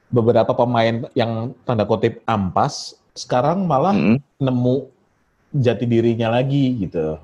beberapa 0.08 0.54
pemain 0.54 1.10
yang 1.18 1.58
tanda 1.66 1.90
kutip 1.90 2.22
ampas 2.24 2.94
sekarang 3.18 3.66
malah 3.66 3.98
Mm-mm. 3.98 4.22
nemu 4.38 4.78
jati 5.54 5.86
dirinya 5.86 6.30
lagi 6.30 6.78
gitu. 6.86 7.18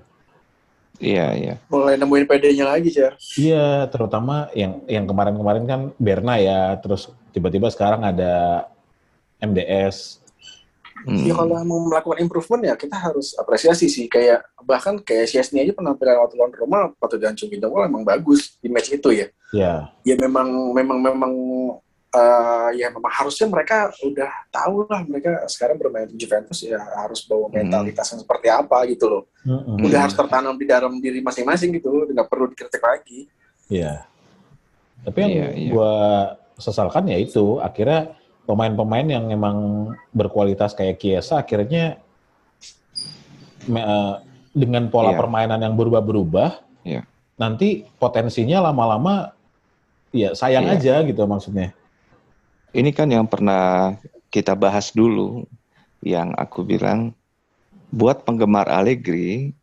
Iya, 0.99 1.27
iya. 1.35 1.53
Mulai 1.67 1.99
nemuin 1.99 2.23
PD-nya 2.23 2.65
lagi, 2.71 2.87
Jar. 2.91 3.19
Iya, 3.35 3.87
terutama 3.91 4.47
yang 4.55 4.79
yang 4.87 5.03
kemarin-kemarin 5.03 5.65
kan 5.67 5.81
Berna 5.99 6.39
ya, 6.39 6.79
terus 6.79 7.11
tiba-tiba 7.35 7.67
sekarang 7.67 8.07
ada 8.07 8.63
MDS. 9.43 10.23
Mm. 11.05 11.21
Ya 11.29 11.33
kalau 11.37 11.53
mau 11.67 11.79
melakukan 11.85 12.17
improvement 12.17 12.65
ya 12.65 12.73
kita 12.73 12.97
harus 12.97 13.37
apresiasi 13.37 13.85
sih. 13.91 14.09
Kayak 14.09 14.47
bahkan 14.65 14.97
kayak 14.97 15.29
Chesney 15.29 15.61
aja 15.61 15.75
penampilan 15.75 16.17
waktu 16.17 16.35
lawan 16.39 16.53
Roma 16.55 16.79
waktu 16.97 17.21
dan 17.21 17.37
Cungkito 17.37 17.69
emang 17.69 18.01
bagus 18.01 18.57
di 18.57 18.71
match 18.73 18.89
itu 18.89 19.13
ya. 19.13 19.27
Ya, 19.53 19.93
Ya 20.01 20.15
memang 20.17 20.73
memang 20.73 20.97
memang 21.03 21.33
eh, 22.15 22.69
ya 22.79 22.87
memang 22.89 23.11
harusnya 23.11 23.47
mereka 23.51 23.91
udah 23.99 24.31
tahu 24.47 24.87
lah 24.87 25.03
mereka 25.03 25.43
sekarang 25.51 25.75
bermain 25.75 26.07
di 26.07 26.15
Juventus 26.15 26.63
ya 26.63 26.79
harus 26.95 27.27
bawa 27.27 27.51
Hmm. 27.51 27.67
mentalitas 27.67 28.07
yang 28.15 28.21
seperti 28.23 28.47
apa 28.47 28.77
gitu 28.87 29.05
loh. 29.11 29.23
Mm-mm. 29.43 29.83
Udah 29.83 29.99
Hmm. 29.99 30.05
harus 30.07 30.15
tertanam 30.15 30.55
di 30.55 30.65
dalam 30.65 30.93
diri 30.97 31.19
masing-masing 31.19 31.75
gitu, 31.75 32.07
nggak 32.07 32.27
perlu 32.31 32.47
dikritik 32.49 32.79
lagi. 32.79 33.27
Iya. 33.67 34.07
Tapi 35.03 35.17
yang 35.21 35.31
Iya, 35.33 35.47
iya. 35.53 35.69
gua 35.75 35.93
sesalkan 36.55 37.11
ya 37.11 37.19
itu 37.19 37.59
akhirnya 37.59 38.15
pemain-pemain 38.47 39.05
yang 39.05 39.25
emang 39.27 39.57
berkualitas 40.09 40.71
kayak 40.71 40.97
Kiesa 40.97 41.43
akhirnya 41.43 41.99
me- 43.67 43.83
eh, 43.85 44.13
dengan 44.55 44.87
pola 44.87 45.11
Iya. 45.11 45.19
permainan 45.19 45.59
yang 45.59 45.75
berubah-berubah, 45.75 46.63
Iya. 46.87 47.03
nanti 47.35 47.83
potensinya 47.99 48.71
lama-lama 48.71 49.35
ya 50.15 50.31
sayang 50.31 50.71
Iya. 50.71 50.75
aja 50.79 50.93
gitu 51.03 51.21
maksudnya. 51.27 51.75
Ini 52.75 52.91
kan 52.91 53.07
yang 53.07 53.23
pernah 53.23 53.95
kita 54.27 54.51
bahas 54.51 54.91
dulu, 54.91 55.47
yang 56.03 56.35
aku 56.35 56.67
bilang, 56.67 57.15
buat 57.87 58.27
penggemar 58.27 58.67
Allegri, 58.67 59.55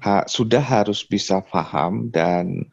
ha- 0.00 0.24
sudah 0.24 0.64
harus 0.64 1.04
bisa 1.04 1.44
paham 1.44 2.08
dan 2.08 2.64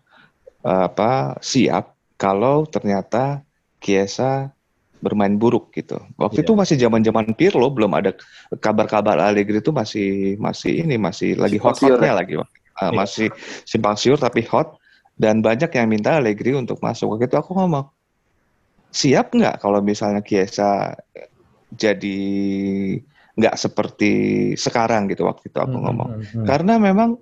eh, 0.63 0.83
apa 0.87 1.35
siap 1.43 1.91
kalau 2.15 2.63
ternyata 2.63 3.43
Chiesa 3.83 4.53
bermain 5.01 5.33
buruk 5.35 5.73
gitu. 5.75 5.97
Waktu 6.15 6.45
Iya. 6.45 6.45
itu 6.47 6.53
masih 6.53 6.75
zaman-zaman 6.79 7.33
Pirlo, 7.33 7.67
belum 7.73 7.91
ada 7.97 8.15
kabar-kabar 8.61 9.17
Allegri 9.19 9.59
itu 9.59 9.73
masih 9.73 10.37
masih 10.37 10.85
ini 10.85 10.95
masih 10.95 11.35
lagi 11.35 11.57
hot-hotnya 11.59 12.15
ya? 12.15 12.19
lagi, 12.23 12.33
Uh, 12.37 12.87
Iya. 12.87 13.03
masih 13.03 13.27
simpang 13.67 13.99
siur 13.99 14.15
tapi 14.15 14.47
hot 14.47 14.79
dan 15.19 15.43
banyak 15.43 15.67
yang 15.75 15.91
minta 15.91 16.15
Allegri 16.15 16.55
untuk 16.55 16.79
masuk. 16.79 17.13
Waktu 17.17 17.27
itu 17.27 17.35
aku 17.35 17.51
ngomong, 17.57 17.89
siap 18.91 19.31
nggak 19.31 19.59
kalau 19.59 19.79
misalnya 19.79 20.19
Chiesa 20.19 20.91
jadi 21.71 22.19
nggak 23.31 23.55
seperti 23.55 24.11
sekarang 24.53 25.07
gitu 25.07 25.23
waktu 25.23 25.47
itu 25.47 25.57
aku 25.57 25.71
Hmm, 25.73 25.85
ngomong. 25.87 26.09
hmm, 26.19 26.25
hmm. 26.43 26.45
Karena 26.45 26.75
memang 26.75 27.15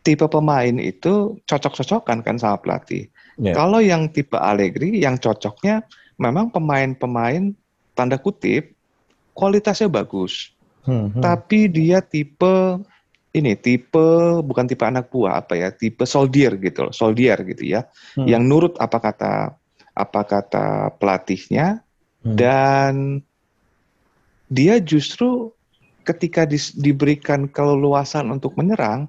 tipe 0.00 0.24
pemain 0.28 0.76
itu 0.76 1.40
cocok-cocokan 1.44 2.20
kan 2.20 2.36
sama 2.36 2.60
pelatih. 2.60 3.08
Ya. 3.36 3.56
Kalau 3.56 3.80
yang 3.80 4.12
tipe 4.12 4.36
Allegri, 4.36 5.00
yang 5.00 5.16
cocoknya 5.16 5.84
memang 6.16 6.52
pemain-pemain 6.52 7.56
tanda 7.92 8.16
kutip 8.16 8.76
kualitasnya 9.32 9.88
bagus, 9.88 10.52
Hmm, 10.80 11.12
hmm. 11.12 11.20
tapi 11.20 11.68
dia 11.68 12.00
tipe 12.00 12.80
ini 13.30 13.52
tipe 13.54 14.08
bukan 14.40 14.64
tipe 14.64 14.80
anak 14.82 15.08
buah 15.08 15.40
apa 15.40 15.56
ya, 15.56 15.68
tipe 15.70 16.04
soldier 16.04 16.56
gitu, 16.56 16.88
loh, 16.88 16.92
soldier 16.92 17.36
gitu 17.44 17.64
ya, 17.64 17.84
Hmm. 18.16 18.28
yang 18.28 18.44
nurut 18.44 18.76
apa 18.76 18.96
kata 18.98 19.32
apa 19.94 20.20
kata 20.24 20.94
pelatihnya 20.96 21.82
Hmm. 22.20 22.36
dan 22.36 22.94
dia 24.50 24.76
justru 24.82 25.54
ketika 26.04 26.44
dis- 26.44 26.74
diberikan 26.74 27.46
keleluasan 27.46 28.28
untuk 28.34 28.58
menyerang, 28.58 29.06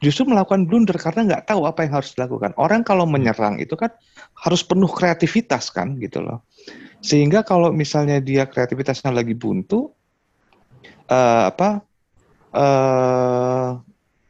justru 0.00 0.24
melakukan 0.24 0.64
blunder 0.64 0.96
karena 0.96 1.36
nggak 1.36 1.44
tahu 1.52 1.68
apa 1.68 1.84
yang 1.84 2.00
harus 2.00 2.16
dilakukan. 2.16 2.56
Orang 2.56 2.80
kalau 2.80 3.04
menyerang 3.04 3.60
itu 3.60 3.76
kan 3.76 3.92
harus 4.40 4.64
penuh 4.64 4.88
kreativitas 4.88 5.68
kan 5.68 6.00
gitu 6.00 6.24
loh. 6.24 6.42
Sehingga 7.04 7.44
kalau 7.44 7.70
misalnya 7.70 8.18
dia 8.24 8.48
kreativitasnya 8.48 9.12
lagi 9.12 9.36
buntu, 9.36 9.92
eh, 11.08 11.42
apa 11.50 11.84
eh, 12.50 13.70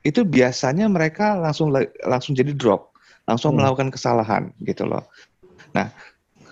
itu 0.05 0.21
biasanya 0.29 0.93
mereka 0.93 1.37
langsung 1.41 1.73
la- 1.73 1.89
langsung 2.05 2.37
jadi 2.37 2.53
drop, 2.53 2.93
langsung 3.25 3.57
Hmm. 3.57 3.65
melakukan 3.65 3.89
kesalahan 3.89 4.53
gitu 4.61 4.85
loh. 4.85 5.09
Nah, 5.73 5.89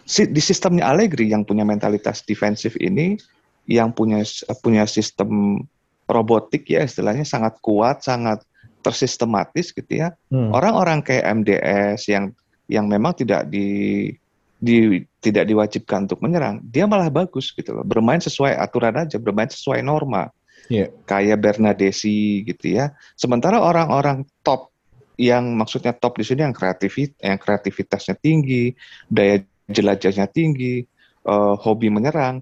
si- 0.08 0.30
di 0.30 0.40
sistemnya 0.40 0.88
Allegri 0.88 1.28
yang 1.28 1.44
punya 1.44 1.62
mentalitas 1.62 2.24
defensif 2.24 2.74
ini, 2.80 3.20
yang 3.68 3.92
punya 3.92 4.24
punya 4.64 4.88
sistem 4.88 5.60
robotik 6.08 6.64
ya 6.64 6.80
istilahnya 6.82 7.28
sangat 7.28 7.60
kuat, 7.60 8.00
sangat 8.00 8.40
tersistematis 8.80 9.76
gitu 9.76 9.92
ya. 9.92 10.16
Hmm. 10.32 10.54
Orang-orang 10.56 11.04
kayak 11.04 11.44
MDS 11.44 12.08
yang 12.08 12.32
yang 12.68 12.88
memang 12.88 13.12
tidak 13.12 13.48
di 13.52 14.08
di 14.58 15.04
tidak 15.22 15.46
diwajibkan 15.46 16.08
untuk 16.10 16.18
menyerang, 16.24 16.58
dia 16.64 16.88
malah 16.88 17.12
bagus 17.12 17.54
gitu 17.54 17.78
loh. 17.78 17.84
Bermain 17.86 18.18
sesuai 18.18 18.58
aturan 18.58 18.96
aja, 18.98 19.20
bermain 19.20 19.46
sesuai 19.46 19.84
norma. 19.84 20.32
Iya. 20.68 20.90
Kayak 21.06 21.38
Bernadesi 21.40 22.42
gitu 22.44 22.76
ya. 22.76 22.92
Sementara 23.14 23.62
orang-orang 23.62 24.26
top 24.42 24.74
yang 25.18 25.58
maksudnya 25.58 25.92
top 25.92 26.22
di 26.22 26.24
sini 26.24 26.46
yang 26.46 26.54
kreativit 26.54 27.18
yang 27.18 27.36
kreativitasnya 27.36 28.14
tinggi, 28.16 28.72
daya 29.10 29.42
jelajahnya 29.68 30.30
tinggi, 30.30 30.86
eh, 31.26 31.54
hobi 31.58 31.90
menyerang. 31.90 32.40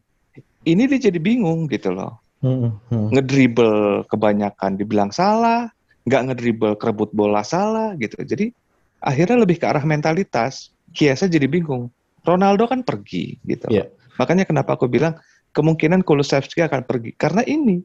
Ini 0.67 0.83
dia 0.91 1.11
jadi 1.11 1.19
bingung 1.23 1.71
gitu 1.71 1.95
loh 1.95 2.27
Hmm, 2.45 2.77
hmm. 2.93 3.17
ngedribble 3.17 4.05
kebanyakan 4.13 4.77
dibilang 4.77 5.09
salah, 5.09 5.73
nggak 6.05 6.23
ngedribble 6.31 6.77
kerebut 6.77 7.11
bola 7.17 7.41
salah 7.41 7.97
gitu. 7.97 8.21
Jadi 8.21 8.53
akhirnya 9.01 9.41
lebih 9.41 9.57
ke 9.57 9.67
arah 9.67 9.83
mentalitas. 9.83 10.71
Kiesa 10.93 11.29
jadi 11.29 11.45
bingung. 11.45 11.93
Ronaldo 12.25 12.65
kan 12.69 12.81
pergi 12.81 13.37
gitu. 13.45 13.69
Iya. 13.69 13.89
Makanya 14.17 14.49
kenapa 14.49 14.79
aku 14.79 14.89
bilang 14.89 15.17
kemungkinan 15.53 16.05
Kulusevski 16.05 16.65
akan 16.65 16.85
pergi 16.85 17.13
karena 17.17 17.45
ini. 17.45 17.85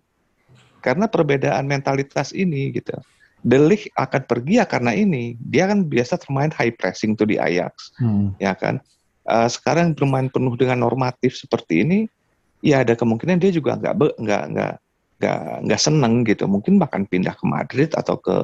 Karena 0.81 1.05
perbedaan 1.05 1.67
mentalitas 1.69 2.33
ini 2.33 2.74
gitu. 2.74 2.95
De 3.41 3.57
Ligt 3.57 3.89
akan 3.98 4.21
pergi 4.29 4.62
ya 4.62 4.65
karena 4.69 4.93
ini. 4.93 5.33
Dia 5.41 5.65
kan 5.65 5.86
biasa 5.86 6.21
bermain 6.21 6.53
high 6.53 6.74
pressing 6.77 7.17
tuh 7.17 7.25
di 7.25 7.41
Ajax, 7.41 7.93
Hmm. 7.98 8.38
ya 8.38 8.53
kan. 8.53 8.77
Eh, 9.25 9.50
sekarang 9.50 9.98
bermain 9.98 10.29
penuh 10.29 10.53
dengan 10.57 10.81
normatif 10.86 11.38
seperti 11.38 11.81
ini, 11.86 12.00
ya 12.62 12.86
ada 12.86 12.93
kemungkinan 12.93 13.41
dia 13.41 13.50
juga 13.53 13.77
nggak 13.77 13.95
be- 13.98 14.17
nggak 14.21 14.43
nggak 14.53 14.74
nggak 15.21 15.41
nggak 15.65 15.81
seneng 15.81 16.13
gitu. 16.25 16.45
Mungkin 16.50 16.77
bahkan 16.81 17.05
pindah 17.05 17.33
ke 17.33 17.45
Madrid 17.45 17.89
atau 17.93 18.17
ke 18.17 18.36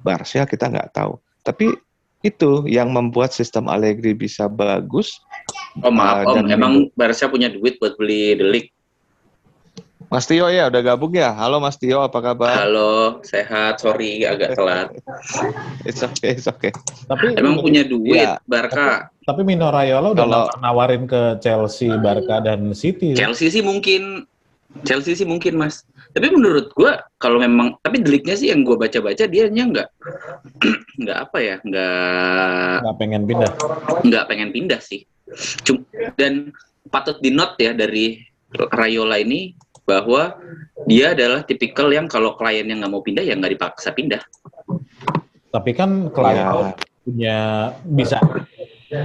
Barca 0.00 0.44
kita 0.44 0.68
nggak 0.72 0.92
tahu. 0.92 1.20
Tapi 1.44 1.72
itu 2.20 2.66
yang 2.66 2.90
membuat 2.90 3.30
sistem 3.30 3.70
Allegri 3.70 4.12
bisa 4.12 4.48
bagus. 4.50 5.20
Oh 5.84 5.92
maaf 5.92 6.26
Ah, 6.26 6.32
Om, 6.32 6.34
dan 6.34 6.46
emang 6.50 6.72
Barca 6.98 7.30
punya 7.30 7.46
duit 7.52 7.78
buat 7.78 7.94
beli 7.94 8.34
The 8.36 8.46
Ligt? 8.48 8.68
Mas 10.08 10.24
Tio 10.24 10.48
ya 10.48 10.72
udah 10.72 10.80
gabung 10.80 11.12
ya. 11.12 11.36
Halo 11.36 11.60
Mas 11.60 11.76
Tio, 11.76 12.00
apa 12.00 12.16
kabar? 12.24 12.64
Halo, 12.64 13.20
sehat, 13.20 13.76
sorry 13.76 14.24
agak 14.24 14.56
telat. 14.56 14.88
It's 15.88 16.00
okay, 16.00 16.32
it's 16.32 16.48
okay. 16.48 16.72
Tapi 17.04 17.36
Emang 17.36 17.60
punya 17.60 17.84
duit 17.84 18.16
Iya. 18.16 18.40
Barca? 18.44 19.12
tapi 19.28 19.44
Mino 19.44 19.68
Raiola 19.68 20.16
udah 20.16 20.24
Kalau- 20.24 20.48
nawarin 20.64 21.04
ke 21.04 21.36
Chelsea, 21.38 21.92
Barca 21.92 22.40
dan 22.40 22.72
City. 22.72 23.12
Chelsea 23.12 23.52
sih 23.52 23.60
mungkin, 23.60 24.24
Chelsea 24.88 25.12
sih 25.12 25.28
mungkin 25.28 25.60
mas. 25.60 25.84
Tapi 26.16 26.32
menurut 26.32 26.72
gua 26.72 27.04
kalau 27.20 27.36
memang, 27.36 27.76
tapi 27.84 28.00
deliknya 28.00 28.32
sih 28.32 28.48
yang 28.48 28.64
gua 28.64 28.80
baca-baca 28.80 29.28
dia 29.28 29.52
nya 29.52 29.68
nggak, 29.68 29.88
nggak 31.04 31.18
apa 31.20 31.38
ya, 31.38 31.56
nggak 31.60 32.76
nggak 32.80 32.96
pengen 32.96 33.22
pindah. 33.28 33.52
nggak 34.00 34.24
pengen 34.24 34.48
pindah 34.48 34.80
sih. 34.80 35.04
Cum- 35.60 35.84
dan 36.16 36.48
patut 36.88 37.20
di 37.20 37.28
note 37.28 37.60
ya 37.60 37.76
dari 37.76 38.24
Rayola 38.72 39.20
ini 39.20 39.52
bahwa 39.88 40.36
dia 40.84 41.16
adalah 41.16 41.40
tipikal 41.42 41.88
yang 41.88 42.04
kalau 42.04 42.36
kliennya 42.36 42.76
nggak 42.76 42.92
mau 42.92 43.00
pindah 43.00 43.24
ya 43.24 43.32
nggak 43.32 43.56
dipaksa 43.56 43.90
pindah. 43.90 44.20
Tapi 45.48 45.70
kan 45.72 46.12
klien 46.12 46.36
Ya, 46.36 46.52
punya 47.02 47.38
bisa 47.88 48.20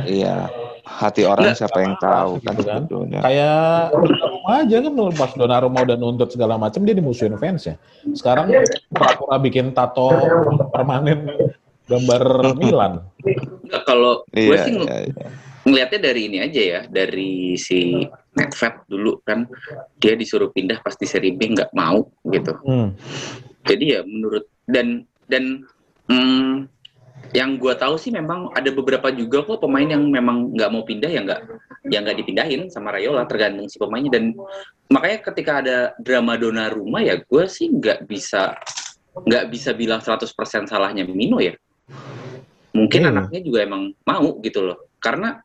iya. 0.04 0.52
Hati 0.84 1.24
orang 1.24 1.48
Nggak. 1.48 1.58
siapa 1.58 1.80
yang 1.80 1.96
tahu 1.98 2.32
kan 2.38 2.54
Gitu 2.54 2.62
kan. 2.62 2.76
sebetulnya. 2.84 3.20
kayak 3.24 3.64
Donnarumma 3.96 4.52
aja 4.60 4.78
kan 4.78 4.92
pas 5.16 5.32
Donnarumma 5.34 5.80
udah 5.82 5.96
nuntut 5.96 6.30
segala 6.30 6.60
macam 6.60 6.84
dia 6.84 6.92
dimusuhin 6.92 7.36
fans 7.38 7.64
ya. 7.66 7.76
Sekarang 8.12 8.52
pura-pura 8.90 9.40
bikin 9.40 9.72
tato 9.72 10.12
permanen 10.70 11.24
gambar 11.86 12.24
Milan. 12.60 12.94
Nggak, 13.64 13.84
kalau 13.84 14.28
gue 14.30 14.44
Iya, 14.46 14.60
sih 14.62 14.72
ng- 14.74 14.84
iya, 14.84 15.00
iya. 15.08 15.28
ngelihatnya 15.64 16.00
dari 16.04 16.22
ini 16.28 16.38
aja 16.42 16.62
ya, 16.62 16.80
dari 16.86 17.32
si 17.56 18.04
Nedved 18.34 18.74
dulu 18.90 19.22
kan 19.22 19.46
dia 20.02 20.18
disuruh 20.18 20.50
pindah 20.50 20.82
pas 20.82 20.98
di 20.98 21.06
Serie 21.06 21.38
B 21.38 21.54
nggak 21.54 21.72
mau 21.78 22.10
gitu. 22.30 22.54
Hmm. 22.66 22.98
Jadi 23.64 23.86
ya 23.98 24.02
menurut 24.02 24.50
dan 24.66 25.06
dan 25.30 25.64
hmm, 26.10 26.68
yang 27.34 27.58
gua 27.58 27.74
tahu 27.74 27.98
sih 27.98 28.14
memang 28.14 28.54
ada 28.54 28.70
beberapa 28.70 29.10
juga 29.10 29.42
kok 29.46 29.62
pemain 29.64 29.86
yang 29.86 30.06
memang 30.06 30.54
nggak 30.54 30.70
mau 30.70 30.84
pindah 30.86 31.10
ya 31.10 31.22
nggak 31.26 31.42
yang 31.90 32.06
nggak 32.06 32.18
dipindahin 32.22 32.62
sama 32.70 32.94
Rayola 32.94 33.26
tergantung 33.26 33.68
si 33.68 33.82
pemainnya 33.82 34.20
dan 34.20 34.38
makanya 34.92 35.20
ketika 35.32 35.52
ada 35.64 35.78
drama 35.98 36.38
Donnarumma 36.38 37.02
ya 37.02 37.18
gue 37.20 37.44
sih 37.50 37.74
nggak 37.74 38.06
bisa 38.06 38.54
nggak 39.14 39.46
bisa 39.50 39.74
bilang 39.74 40.02
100% 40.02 40.30
salahnya 40.70 41.06
Mino 41.06 41.42
ya 41.42 41.54
mungkin 42.74 43.06
Iya. 43.06 43.10
anaknya 43.14 43.40
juga 43.46 43.60
emang 43.66 43.94
mau 44.06 44.42
gitu 44.42 44.66
loh 44.66 44.90
karena 44.98 45.42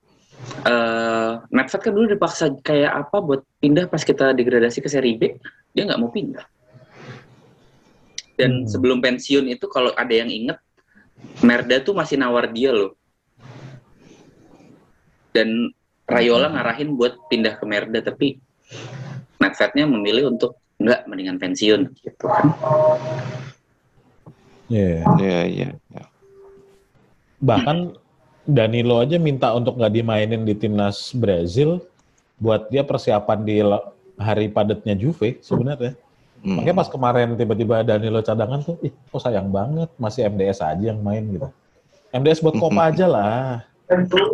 eh 0.68 1.30
Nedved 1.48 1.80
kan 1.80 1.92
dulu 1.96 2.06
dipaksa 2.12 2.52
kayak 2.60 2.92
apa 3.08 3.16
buat 3.25 3.40
pindah 3.56 3.88
pas 3.88 4.04
kita 4.04 4.36
degradasi 4.36 4.84
ke 4.84 4.88
Serie 4.93 5.16
B 5.16 5.32
dia 5.73 5.88
nggak 5.88 6.00
mau 6.00 6.12
pindah 6.12 6.45
dan 8.36 8.62
Hmm. 8.62 8.69
sebelum 8.69 9.00
pensiun 9.00 9.49
itu 9.49 9.66
kalau 9.66 9.90
ada 9.97 10.12
yang 10.12 10.28
inget 10.28 10.60
Merda 11.43 11.82
tuh 11.82 11.97
masih 11.97 12.21
nawar 12.21 12.52
dia 12.52 12.71
loh 12.71 12.95
dan 15.32 15.73
Rayola 16.04 16.52
ngarahin 16.52 16.95
buat 16.95 17.16
pindah 17.26 17.56
ke 17.58 17.64
Merda 17.64 18.04
tapi 18.04 18.38
Nedvednya 19.38 19.84
memilih 19.88 20.34
untuk 20.34 20.60
nggak 20.78 21.08
mendingan 21.08 21.40
pensiun 21.40 21.80
gitu 21.97 22.25
kan 22.28 22.47
Iya. 24.69 25.00
Iya, 25.16 25.40
iya. 25.49 25.69
iya. 25.88 26.04
Bahkan 27.40 27.97
Danilo 28.49 29.04
aja 29.04 29.21
minta 29.21 29.52
untuk 29.52 29.76
nggak 29.76 29.93
dimainin 29.93 30.49
di 30.49 30.56
timnas 30.56 31.13
Brazil 31.13 31.84
buat 32.41 32.73
dia 32.73 32.80
persiapan 32.80 33.39
di 33.45 33.61
hari 34.17 34.49
padatnya 34.49 34.97
Juve 34.97 35.37
sebenarnya. 35.45 35.93
Hmm. 36.41 36.56
Makanya 36.56 36.76
pas 36.80 36.89
kemarin 36.89 37.37
tiba-tiba 37.37 37.84
Danilo 37.84 38.25
cadangan 38.25 38.65
tuh, 38.65 38.80
ih 38.80 38.95
kok 39.13 39.21
sayang 39.21 39.52
banget 39.52 39.93
masih 40.00 40.32
MDS 40.32 40.65
aja 40.65 40.80
yang 40.80 41.04
main 41.04 41.28
gitu. 41.28 41.52
MDS 42.08 42.41
buat 42.41 42.56
Copa 42.56 42.89
aja 42.89 43.04
lah. 43.04 43.69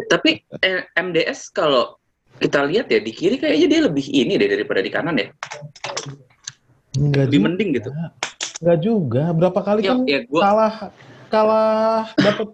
tapi 0.07 0.47
eh, 0.63 0.87
MDS 0.95 1.51
kalau 1.51 1.99
kita 2.39 2.67
lihat 2.71 2.91
ya 2.91 2.99
di 3.03 3.11
kiri 3.15 3.39
kayaknya 3.39 3.67
dia 3.71 3.81
lebih 3.87 4.07
ini 4.11 4.35
deh 4.35 4.51
daripada 4.51 4.83
di 4.83 4.91
kanan 4.91 5.15
ya 5.15 5.31
Enggak 6.99 7.31
lebih 7.31 7.39
juga. 7.39 7.47
mending 7.47 7.71
gitu 7.79 7.91
Enggak 8.63 8.79
juga. 8.83 9.23
Berapa 9.31 9.61
kali 9.63 9.81
ya, 9.87 9.91
kan 9.95 9.99
ya 10.07 10.21
gua 10.27 10.41
kalah 10.43 10.75
kalah 11.31 12.05
dapat 12.19 12.49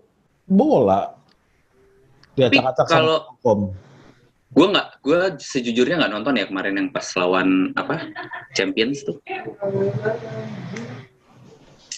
bola. 0.48 1.19
Dia 2.34 2.46
Tapi 2.46 2.58
kalau- 2.86 3.22
gue 4.50 4.66
nggak 4.66 4.88
gue 5.00 5.18
sejujurnya 5.38 6.02
nggak 6.02 6.12
nonton 6.12 6.34
ya 6.34 6.44
kemarin 6.44 6.74
yang 6.74 6.88
pas 6.90 7.06
lawan 7.14 7.70
apa 7.74 8.10
Champions 8.52 9.06
tuh 9.06 9.18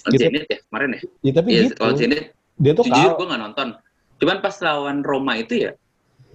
Gitu. 0.02 0.18
Zenit 0.18 0.44
ya 0.50 0.58
kemarin 0.66 0.98
ya 0.98 1.00
Ya 1.22 1.32
tapi 1.32 1.48
Iya, 1.48 1.62
gitu. 1.64 1.74
lawan 1.78 1.94
Zenit 1.96 2.24
Dia 2.58 2.72
tuh 2.74 2.84
jujur 2.84 3.12
gue 3.14 3.26
nggak 3.26 3.42
nonton 3.42 3.68
cuman 4.18 4.36
pas 4.38 4.56
lawan 4.60 4.98
Roma 5.00 5.32
itu 5.34 5.54
ya 5.58 5.72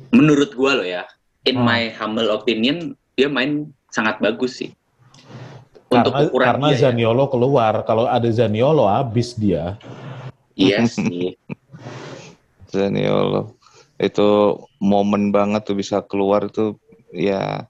menurut 0.09 0.51
gue 0.51 0.71
loh 0.73 0.87
ya 0.87 1.03
in 1.43 1.55
Hmm. 1.55 1.67
my 1.67 1.91
humble 1.93 2.29
opinion 2.29 2.95
dia 3.13 3.27
main 3.27 3.65
sangat 3.89 4.17
bagus 4.17 4.57
sih 4.57 4.71
untuk 5.87 6.11
karena, 6.11 6.27
ukuran 6.27 6.47
karena 6.47 6.67
dia 6.67 6.75
ya. 6.75 6.81
Zaniolo 6.91 7.25
keluar. 7.27 7.73
Kalau 7.83 8.05
ada 8.05 8.27
Zaniolo 8.27 8.85
habis 8.85 9.31
dia. 9.33 9.79
iya 10.53 10.83
sih 10.83 11.31
Zaniolo. 12.73 13.56
Itu 13.97 14.61
momen 14.77 15.33
banget 15.33 15.65
tuh 15.65 15.75
bisa 15.75 16.05
keluar 16.05 16.45
itu 16.45 16.77
ya 17.09 17.65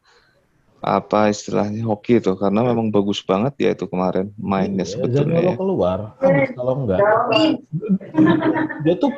apa 0.78 1.34
istilahnya 1.34 1.82
hoki 1.84 2.22
itu 2.22 2.38
karena 2.38 2.62
memang 2.62 2.94
bagus 2.94 3.20
banget 3.26 3.50
dia 3.58 3.74
itu 3.74 3.90
kemarin 3.90 4.30
mainnya 4.38 4.86
Iya, 4.86 4.94
sebetulnya. 4.94 5.40
Ya. 5.42 5.54
keluar. 5.58 6.00
Habis 6.22 6.50
kalau 6.54 6.74
enggak. 6.86 7.00
Dia 8.86 8.96
tuh 8.96 9.12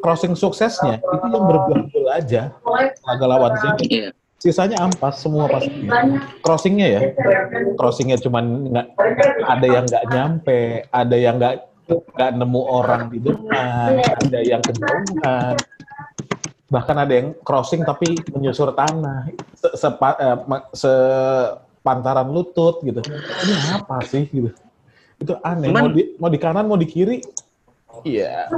crossing 0.00 0.32
suksesnya 0.32 0.98
itu 0.98 1.26
yang 1.28 1.44
berbuah 1.46 1.82
gol 1.92 2.06
aja. 2.10 2.42
Laga 3.04 3.26
lawan 3.28 3.52
Zenit. 3.60 3.88
iya 3.92 4.08
Sisanya 4.36 4.84
ampas 4.84 5.20
semua 5.20 5.48
pasti. 5.48 5.88
Crossingnya 6.40 6.86
ya. 6.88 7.00
Crossingnya 7.76 8.16
cuman 8.20 8.68
nggak 8.72 8.86
ada 9.48 9.66
yang 9.66 9.84
nggak 9.88 10.04
nyampe, 10.12 10.60
ada 10.92 11.16
yang 11.16 11.34
nggak 11.40 11.54
nggak 11.88 12.30
nemu 12.36 12.62
orang 12.66 13.08
di 13.08 13.18
depan, 13.20 13.88
ada 14.00 14.38
yang 14.42 14.60
kejauhan. 14.60 15.56
Bahkan 16.66 16.96
ada 16.98 17.12
yang 17.12 17.30
crossing 17.40 17.82
tapi 17.82 18.10
menyusur 18.28 18.74
tanah, 18.74 19.30
se 19.54 19.68
sepa- 19.78 20.18
eh, 20.18 20.38
sepantaran 20.74 22.26
lutut 22.26 22.82
gitu. 22.82 22.98
Ini 23.06 23.54
apa 23.76 24.02
sih 24.02 24.26
gitu? 24.26 24.50
Itu 25.16 25.38
aneh. 25.40 25.70
Cuman- 25.70 25.82
mau 25.82 25.90
di 25.90 26.02
mau 26.18 26.28
di 26.28 26.38
kanan 26.38 26.66
mau 26.66 26.74
di 26.74 26.84
kiri, 26.84 27.22
iya 28.02 28.50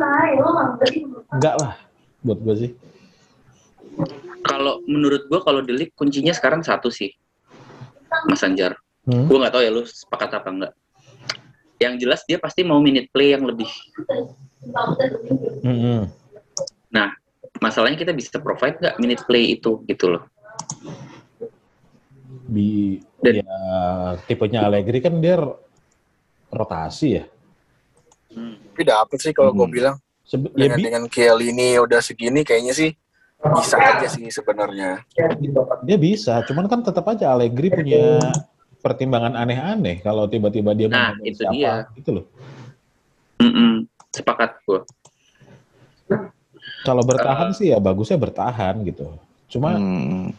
enggak 1.30 1.54
lah 1.56 1.74
buat 2.20 2.38
gue 2.38 2.56
sih. 2.58 2.70
kalau 4.40 4.80
menurut 4.84 5.26
gue 5.26 5.40
kalau 5.40 5.60
di 5.60 5.70
league 5.70 5.94
kuncinya 5.94 6.30
sekarang 6.30 6.62
satu 6.62 6.88
sih 6.88 7.10
Mas 8.26 8.40
Anjar 8.40 8.74
Hmm. 9.02 9.24
gue 9.24 9.34
nggak 9.34 9.50
tahu 9.50 9.62
ya 9.62 9.70
lu 9.70 9.82
sepakat 9.82 10.30
apa 10.34 10.48
enggak 10.48 10.72
yang 11.78 11.96
jelas 11.96 12.20
dia 12.22 12.36
pasti 12.36 12.60
mau 12.60 12.76
minute 12.78 13.08
play 13.08 13.32
yang 13.32 13.42
lebih 13.42 13.68
Mm-mm. 15.60 16.10
nah 16.88 17.08
masalahnya 17.58 17.98
kita 17.98 18.12
bisa 18.12 18.38
provide 18.38 18.78
nggak 18.78 18.96
minute 18.98 19.22
play 19.24 19.54
itu 19.54 19.82
gitu 19.84 20.16
loh 20.16 20.22
Di 22.48 22.96
Dan- 23.20 23.44
ya 23.44 23.56
tipenya 24.24 24.64
Allegri 24.64 25.04
kan 25.04 25.20
dia 25.20 25.36
rotasi 26.48 27.20
ya. 27.20 27.24
Tapi 28.32 28.82
dapet 28.84 29.18
sih 29.20 29.32
kalau 29.36 29.52
gue 29.52 29.68
Hmm. 29.68 29.74
bilang 29.74 29.96
Sebe- 30.24 30.48
ya, 30.56 30.64
dengan 30.64 30.76
bi- 30.80 30.84
dengan 30.88 31.04
Chiellini 31.08 31.76
udah 31.76 32.00
segini 32.00 32.40
kayaknya 32.40 32.72
sih 32.72 32.90
bisa 33.38 33.76
aja 33.76 34.08
sih 34.08 34.24
sebenarnya. 34.28 35.04
dia 35.84 35.98
bisa, 36.00 36.40
cuman 36.42 36.66
kan 36.66 36.80
tetap 36.80 37.04
aja 37.06 37.36
Allegri 37.36 37.68
punya 37.68 38.16
pertimbangan 38.80 39.36
aneh-aneh 39.36 40.00
kalau 40.00 40.24
tiba-tiba 40.24 40.72
dia 40.72 40.88
Nah, 40.88 41.12
mau 41.12 41.24
itu 41.24 41.44
siapa 41.44 41.52
dia. 41.52 41.74
gitu 41.94 42.10
loh. 42.16 42.24
Mm-mm. 43.38 43.84
Sepakat 44.08 44.56
gue. 44.64 44.80
Kalau 46.86 47.02
bertahan 47.02 47.50
sih 47.54 47.74
ya 47.74 47.78
bagusnya 47.82 48.18
bertahan 48.18 48.82
gitu. 48.86 49.10
Cuma 49.50 49.74
Hmm. 49.74 50.30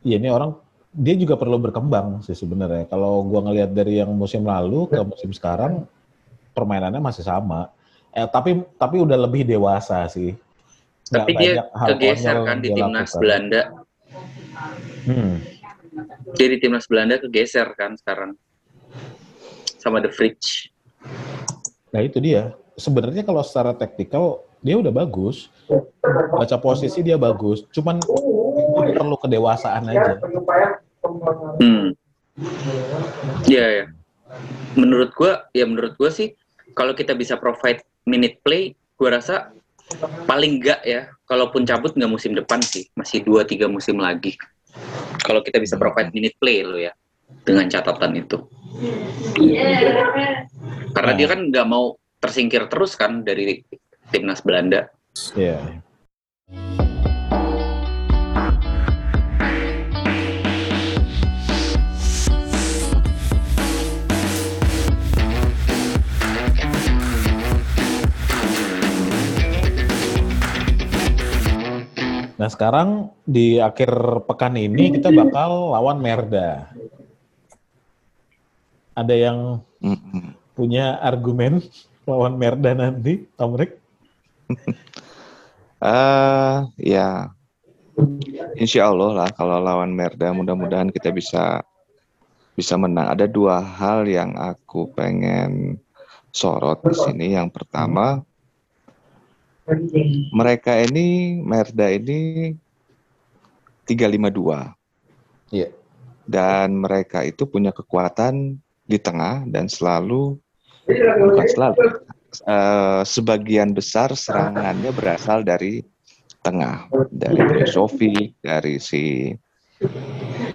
ya 0.00 0.16
ini 0.16 0.30
orang 0.32 0.56
dia 0.96 1.12
juga 1.12 1.36
perlu 1.36 1.60
berkembang 1.60 2.24
sih 2.24 2.32
sebenarnya. 2.32 2.88
Kalau 2.88 3.20
gua 3.26 3.44
ngelihat 3.44 3.70
dari 3.76 4.00
yang 4.00 4.16
musim 4.16 4.48
lalu 4.48 4.88
ke 4.88 4.96
musim 5.04 5.28
sekarang 5.36 5.84
permainannya 6.56 7.04
masih 7.04 7.26
sama. 7.26 7.68
Eh 8.16 8.24
tapi 8.24 8.64
tapi 8.80 8.96
udah 9.04 9.18
lebih 9.28 9.44
dewasa 9.44 10.08
sih. 10.08 10.32
Nggak 11.12 11.20
Tapi 11.20 11.32
dia 11.36 11.52
kegeser 11.68 12.36
kan 12.48 12.56
di 12.64 12.68
timnas. 12.72 13.12
Belanda. 13.20 13.62
Hmm. 15.04 15.44
Dia 16.34 16.48
di 16.48 16.58
timnas 16.58 16.88
Belanda 16.88 17.20
kegeser 17.20 17.76
kan 17.76 17.92
sekarang. 18.00 18.32
Sama 19.76 20.00
The 20.00 20.10
Fridge. 20.10 20.72
Nah 21.92 22.00
itu 22.00 22.18
dia. 22.24 22.56
Sebenarnya 22.76 23.22
kalau 23.22 23.44
secara 23.44 23.76
taktikal 23.76 24.45
dia 24.60 24.76
udah 24.78 24.92
bagus. 24.92 25.48
Baca 26.32 26.56
posisi 26.60 27.02
dia 27.02 27.18
bagus. 27.20 27.66
Cuman 27.72 28.00
perlu 28.94 29.16
kedewasaan 29.20 29.90
aja. 29.90 30.20
Hmm. 31.60 31.92
Ya 33.48 33.64
ya. 33.82 33.86
Menurut 34.76 35.16
gua, 35.16 35.48
ya 35.56 35.64
menurut 35.64 35.96
gua 35.96 36.12
sih 36.12 36.36
kalau 36.76 36.92
kita 36.92 37.16
bisa 37.16 37.40
provide 37.40 37.80
minute 38.04 38.36
play, 38.44 38.76
gua 39.00 39.16
rasa 39.16 39.54
paling 40.28 40.60
enggak 40.60 40.82
ya, 40.84 41.08
kalaupun 41.24 41.64
cabut 41.64 41.94
nggak 41.94 42.10
musim 42.10 42.34
depan 42.34 42.60
sih, 42.60 42.90
masih 42.98 43.22
2-3 43.24 43.70
musim 43.70 43.96
lagi. 43.96 44.36
Kalau 45.24 45.40
kita 45.40 45.56
bisa 45.62 45.80
provide 45.80 46.12
minute 46.12 46.36
play 46.36 46.60
lo 46.66 46.76
ya, 46.76 46.92
dengan 47.46 47.70
catatan 47.70 48.12
itu. 48.18 48.36
Karena 50.92 51.12
dia 51.16 51.26
kan 51.30 51.40
nggak 51.48 51.66
mau 51.66 51.96
tersingkir 52.20 52.66
terus 52.68 52.98
kan 52.98 53.22
dari 53.22 53.62
timnas 54.10 54.42
Belanda. 54.42 54.90
Iya. 55.34 55.82
Nah 72.36 72.52
sekarang 72.52 73.10
di 73.24 73.58
akhir 73.58 74.22
pekan 74.28 74.54
ini 74.54 74.94
kita 74.94 75.10
bakal 75.10 75.72
lawan 75.72 75.98
Merda. 75.98 76.70
Ada 78.94 79.14
yang 79.16 79.64
punya 80.54 81.00
argumen 81.00 81.64
lawan 82.08 82.36
Merda 82.38 82.76
nanti, 82.76 83.26
Tomrik? 83.34 83.85
Eh, 85.76 86.56
ya, 86.88 87.28
insya 88.56 88.88
Allah 88.88 89.12
lah 89.12 89.28
kalau 89.36 89.60
lawan 89.60 89.92
Merda 89.92 90.32
mudah-mudahan 90.32 90.88
kita 90.88 91.12
bisa 91.12 91.60
bisa 92.56 92.80
menang. 92.80 93.12
Ada 93.12 93.28
dua 93.28 93.60
hal 93.60 94.08
yang 94.08 94.32
aku 94.40 94.88
pengen 94.96 95.76
sorot 96.32 96.80
di 96.80 96.96
sini. 96.96 97.36
Yang 97.36 97.60
pertama, 97.60 98.24
mereka 100.32 100.80
ini 100.80 101.38
Merda 101.44 101.92
ini 101.92 102.56
352 103.84 104.72
Iya. 105.52 105.70
dan 106.26 106.74
mereka 106.74 107.22
itu 107.22 107.46
punya 107.46 107.70
kekuatan 107.70 108.58
di 108.82 108.98
tengah 108.98 109.46
dan 109.46 109.70
selalu 109.70 110.40
bukan 110.88 111.46
selalu 111.46 111.78
eh, 112.44 113.02
sebagian 113.06 113.72
besar 113.72 114.12
serangannya 114.12 114.90
berasal 114.92 115.46
dari 115.46 115.80
tengah 116.44 116.88
dari 117.10 117.42
Brozovic 117.42 118.38
dari 118.42 118.78
si 118.78 119.34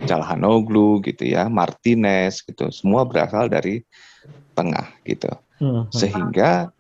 Calhanoglu 0.08 1.02
gitu 1.04 1.28
ya 1.28 1.48
Martinez 1.52 2.44
gitu 2.46 2.70
semua 2.72 3.04
berasal 3.04 3.48
dari 3.52 3.84
tengah 4.56 4.88
gitu 5.08 5.32
Hmm. 5.62 5.86
sehingga 5.94 6.74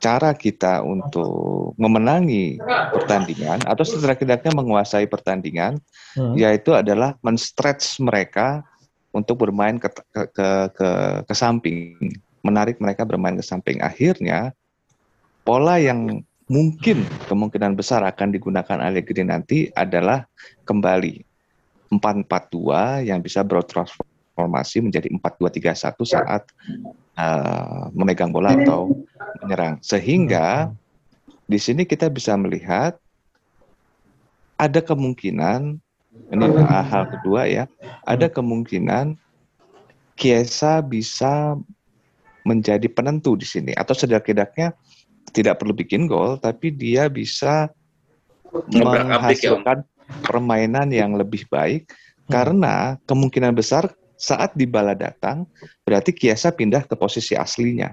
cara 0.00 0.32
kita 0.32 0.80
untuk 0.80 1.76
memenangi 1.76 2.56
pertandingan 2.96 3.68
atau 3.68 3.84
setidak-tidaknya 3.84 4.52
menguasai 4.56 5.04
pertandingan 5.04 5.76
Hmm. 6.16 6.32
yaitu 6.32 6.72
adalah 6.72 7.12
men-stretch 7.20 8.00
mereka 8.00 8.64
untuk 9.12 9.36
bermain 9.44 9.76
ke, 9.76 9.88
ke, 9.88 10.22
ke, 10.32 10.48
ke, 10.76 10.88
ke 11.24 11.34
samping, 11.36 12.12
menarik 12.46 12.78
mereka 12.78 13.02
bermain 13.02 13.34
ke 13.34 13.42
samping. 13.42 13.82
Akhirnya 13.82 14.54
pola 15.42 15.82
yang 15.82 16.22
mungkin 16.46 17.02
kemungkinan 17.26 17.74
besar 17.74 18.06
akan 18.06 18.30
digunakan 18.30 18.78
Allegri 18.78 19.26
nanti 19.26 19.66
adalah 19.74 20.22
kembali 20.62 21.26
4-4-2 21.90 23.06
yang 23.10 23.18
bisa 23.18 23.42
bertransformasi 23.42 24.86
menjadi 24.86 25.10
4-2-3-1 25.10 26.06
saat 26.06 26.42
eh, 27.18 27.84
memegang 27.94 28.30
bola 28.30 28.54
atau 28.54 28.94
menyerang. 29.42 29.82
Sehingga 29.82 30.70
di 31.46 31.58
sini 31.58 31.82
kita 31.82 32.06
bisa 32.10 32.38
melihat 32.38 32.98
ada 34.56 34.80
kemungkinan 34.80 35.82
ini 36.32 36.46
hal 36.66 37.04
kedua 37.12 37.44
ya, 37.46 37.64
ada 38.08 38.26
kemungkinan 38.26 39.20
Kiesa 40.16 40.80
bisa 40.80 41.60
menjadi 42.46 42.86
penentu 42.86 43.34
di 43.34 43.42
sini. 43.42 43.74
Atau 43.74 43.98
setidak-tidaknya 43.98 44.70
tidak 45.34 45.58
perlu 45.58 45.74
bikin 45.74 46.06
gol 46.06 46.38
tapi 46.38 46.70
dia 46.70 47.10
bisa 47.10 47.66
ya, 48.70 48.82
menghasilkan 48.86 49.82
permainan 50.22 50.94
yang 50.94 51.18
lebih 51.18 51.44
baik. 51.50 51.90
Karena 52.26 52.98
kemungkinan 53.06 53.54
besar 53.54 53.90
saat 54.18 54.54
Dybala 54.56 54.96
datang 54.96 55.46
berarti 55.84 56.10
Kiesa 56.10 56.50
pindah 56.54 56.88
ke 56.88 56.96
posisi 56.96 57.36
aslinya 57.36 57.92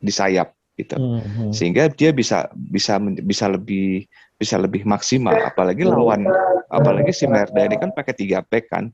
di 0.00 0.10
sayap 0.10 0.54
gitu. 0.78 0.94
Hmm. 0.94 1.50
sehingga 1.50 1.90
dia 1.90 2.14
bisa 2.14 2.46
bisa 2.54 3.02
bisa 3.02 3.50
lebih 3.50 4.06
bisa 4.38 4.58
lebih 4.58 4.86
maksimal. 4.86 5.34
Apalagi 5.34 5.86
lawan 5.86 6.26
apalagi 6.70 7.10
si 7.10 7.26
Merda 7.26 7.66
ini 7.66 7.76
kan 7.78 7.90
pakai 7.90 8.14
tiga 8.14 8.42
back 8.46 8.70
kan 8.70 8.90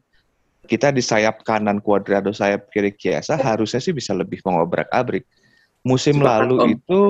kita 0.64 0.88
di 0.90 1.00
sayap 1.00 1.44
kanan 1.44 1.78
Cuadrado 1.78 2.32
sayap 2.32 2.72
kiri 2.72 2.90
Kiesa 2.90 3.36
harusnya 3.36 3.78
sih 3.78 3.92
bisa 3.92 4.12
lebih 4.12 4.40
mengobrak-abrik 4.40 5.24
musim 5.82 6.18
Sepakat, 6.18 6.30
lalu 6.40 6.54
Om. 6.56 6.68
itu 6.72 7.00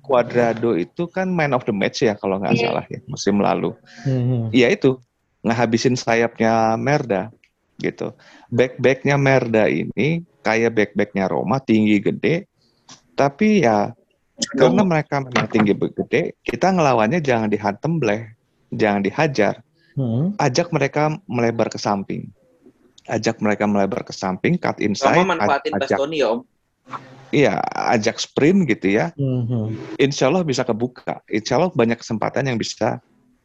Cuadrado 0.00 0.70
itu 0.74 1.02
kan 1.06 1.28
man 1.28 1.52
of 1.52 1.64
the 1.64 1.72
match 1.72 2.02
ya 2.02 2.12
kalau 2.14 2.36
nggak 2.36 2.54
Iya. 2.54 2.62
salah 2.66 2.84
ya 2.86 2.98
musim 3.06 3.36
lalu 3.38 3.70
Hmm. 4.04 4.50
ya 4.50 4.68
itu 4.68 5.00
ngehabisin 5.40 5.96
sayapnya 5.96 6.76
Merda 6.76 7.32
gitu 7.80 8.12
back-backnya 8.48 9.16
Merda 9.16 9.64
ini 9.66 10.20
kayak 10.40 10.76
back-backnya 10.76 11.24
Roma 11.26 11.56
tinggi 11.58 11.96
gede 11.96 12.44
tapi 13.16 13.64
ya 13.64 13.92
karena 14.56 14.82
mereka 14.84 15.20
memang 15.20 15.48
tinggi 15.48 15.72
gede 15.72 16.36
kita 16.42 16.72
ngelawannya 16.72 17.20
jangan 17.20 17.48
dihantem 17.48 17.96
bleh 17.96 18.22
jangan 18.70 19.00
dihajar 19.00 19.64
Hmm. 19.90 20.32
ajak 20.38 20.70
mereka 20.70 21.18
melebar 21.26 21.66
ke 21.66 21.74
samping 21.76 22.30
ajak 23.06 23.40
mereka 23.40 23.64
melebar 23.64 24.04
ke 24.04 24.12
samping 24.12 24.58
cut 24.58 24.76
inside 24.78 25.16
Sama 25.16 25.36
manfaatin 25.36 25.72
aj- 25.76 25.86
ajak 25.86 25.96
Bastoni 25.96 26.16
ya 26.20 26.28
Om. 26.34 26.40
iya 27.30 27.54
ajak 27.94 28.18
sprint 28.18 28.66
gitu 28.66 28.98
ya 28.98 29.14
Hmm. 29.14 29.72
insya 29.96 30.26
Allah 30.28 30.42
bisa 30.42 30.66
kebuka. 30.66 31.22
Insya 31.30 31.56
Allah 31.56 31.70
banyak 31.70 31.96
kesempatan 31.96 32.50
yang 32.50 32.58
bisa 32.58 32.98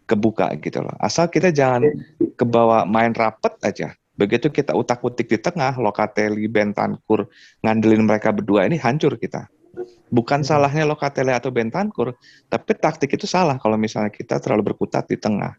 kebuka 0.05 0.49
gitu 0.59 0.81
loh. 0.81 0.93
Asal 0.97 1.29
kita 1.29 1.49
jangan 1.49 1.85
kebawa 2.33 2.85
main 2.85 3.13
rapet 3.13 3.53
aja. 3.61 3.93
Begitu 4.15 4.47
kita 4.47 4.71
utak-utik 4.71 5.27
di 5.27 5.35
tengah, 5.35 5.75
Locatelli, 5.75 6.47
Bentancur, 6.47 7.27
ngandelin 7.59 8.05
mereka 8.05 8.31
berdua 8.31 8.63
ini 8.63 8.79
hancur 8.79 9.19
kita. 9.19 9.49
Bukan 10.07 10.39
salahnya 10.39 10.87
Locatelli 10.87 11.35
atau 11.35 11.51
Bentancur, 11.51 12.15
tapi 12.47 12.71
taktik 12.79 13.11
itu 13.11 13.27
salah 13.27 13.59
kalau 13.59 13.75
misalnya 13.75 14.07
kita 14.07 14.39
terlalu 14.39 14.71
berkutat 14.71 15.09
di 15.09 15.19
tengah. 15.19 15.57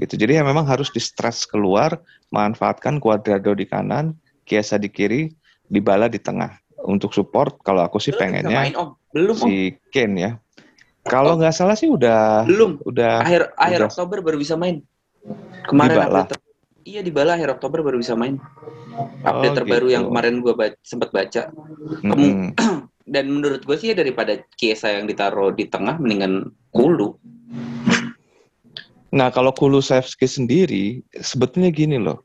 Gitu. 0.00 0.16
Jadi 0.16 0.40
ya 0.40 0.42
memang 0.42 0.64
harus 0.64 0.88
di 0.88 0.98
stres 0.98 1.44
keluar, 1.44 2.00
manfaatkan 2.32 2.96
Cuadrado 2.96 3.52
di 3.52 3.68
kanan, 3.68 4.16
Kiesa 4.48 4.80
di 4.80 4.88
kiri, 4.88 5.28
Dybala 5.68 6.08
di 6.08 6.16
tengah. 6.16 6.56
Untuk 6.80 7.12
support, 7.12 7.60
kalau 7.60 7.84
aku 7.84 8.00
sih 8.00 8.16
Belum 8.16 8.20
pengennya 8.24 8.60
main 8.64 8.74
Om. 8.74 8.88
Belum 9.12 9.36
Om. 9.36 9.44
si 9.44 9.76
Ken 9.92 10.16
ya. 10.16 10.40
Kalau 11.04 11.36
nggak 11.36 11.52
salah 11.52 11.76
sih 11.76 11.92
udah 11.92 12.48
Belum. 12.48 12.80
udah 12.88 13.20
Akhir 13.20 13.52
akhir 13.60 13.78
udah. 13.84 13.88
Oktober 13.92 14.18
baru 14.24 14.36
bisa 14.40 14.56
main. 14.56 14.80
Kemarin 15.68 15.96
Dybala. 16.00 16.24
update 16.24 16.40
Iya 16.80 17.04
di 17.04 17.12
Bala 17.12 17.36
akhir 17.36 17.60
Oktober 17.60 17.84
baru 17.84 18.00
bisa 18.00 18.16
main. 18.16 18.40
Update 19.20 19.52
Oh, 19.52 19.56
terbaru 19.60 19.86
gitu. 19.92 19.94
yang 20.00 20.04
kemarin 20.08 20.40
gua 20.40 20.56
ba- 20.56 20.80
sempat 20.80 21.12
baca. 21.12 21.52
Mm-mm. 22.00 22.56
Dan 23.10 23.26
menurut 23.26 23.66
gue 23.66 23.76
sih 23.76 23.90
ya 23.90 23.96
daripada 23.98 24.38
Kiesa 24.54 24.94
yang 24.94 25.04
ditaruh 25.04 25.50
di 25.52 25.66
tengah 25.66 25.98
mendingan 25.98 26.46
Kulu. 26.70 27.18
Nah 29.10 29.28
kalau 29.34 29.50
Kulusevski 29.50 30.26
sendiri 30.30 31.02
sebetulnya 31.18 31.70
gini 31.74 31.98
loh. 31.98 32.22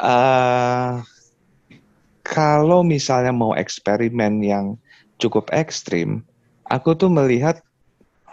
eh 0.00 1.00
kalau 2.26 2.82
misalnya 2.82 3.30
mau 3.30 3.54
eksperimen 3.54 4.42
yang 4.42 4.74
cukup 5.22 5.46
ekstrim, 5.54 6.26
aku 6.66 6.92
tuh 6.98 7.06
melihat 7.08 7.62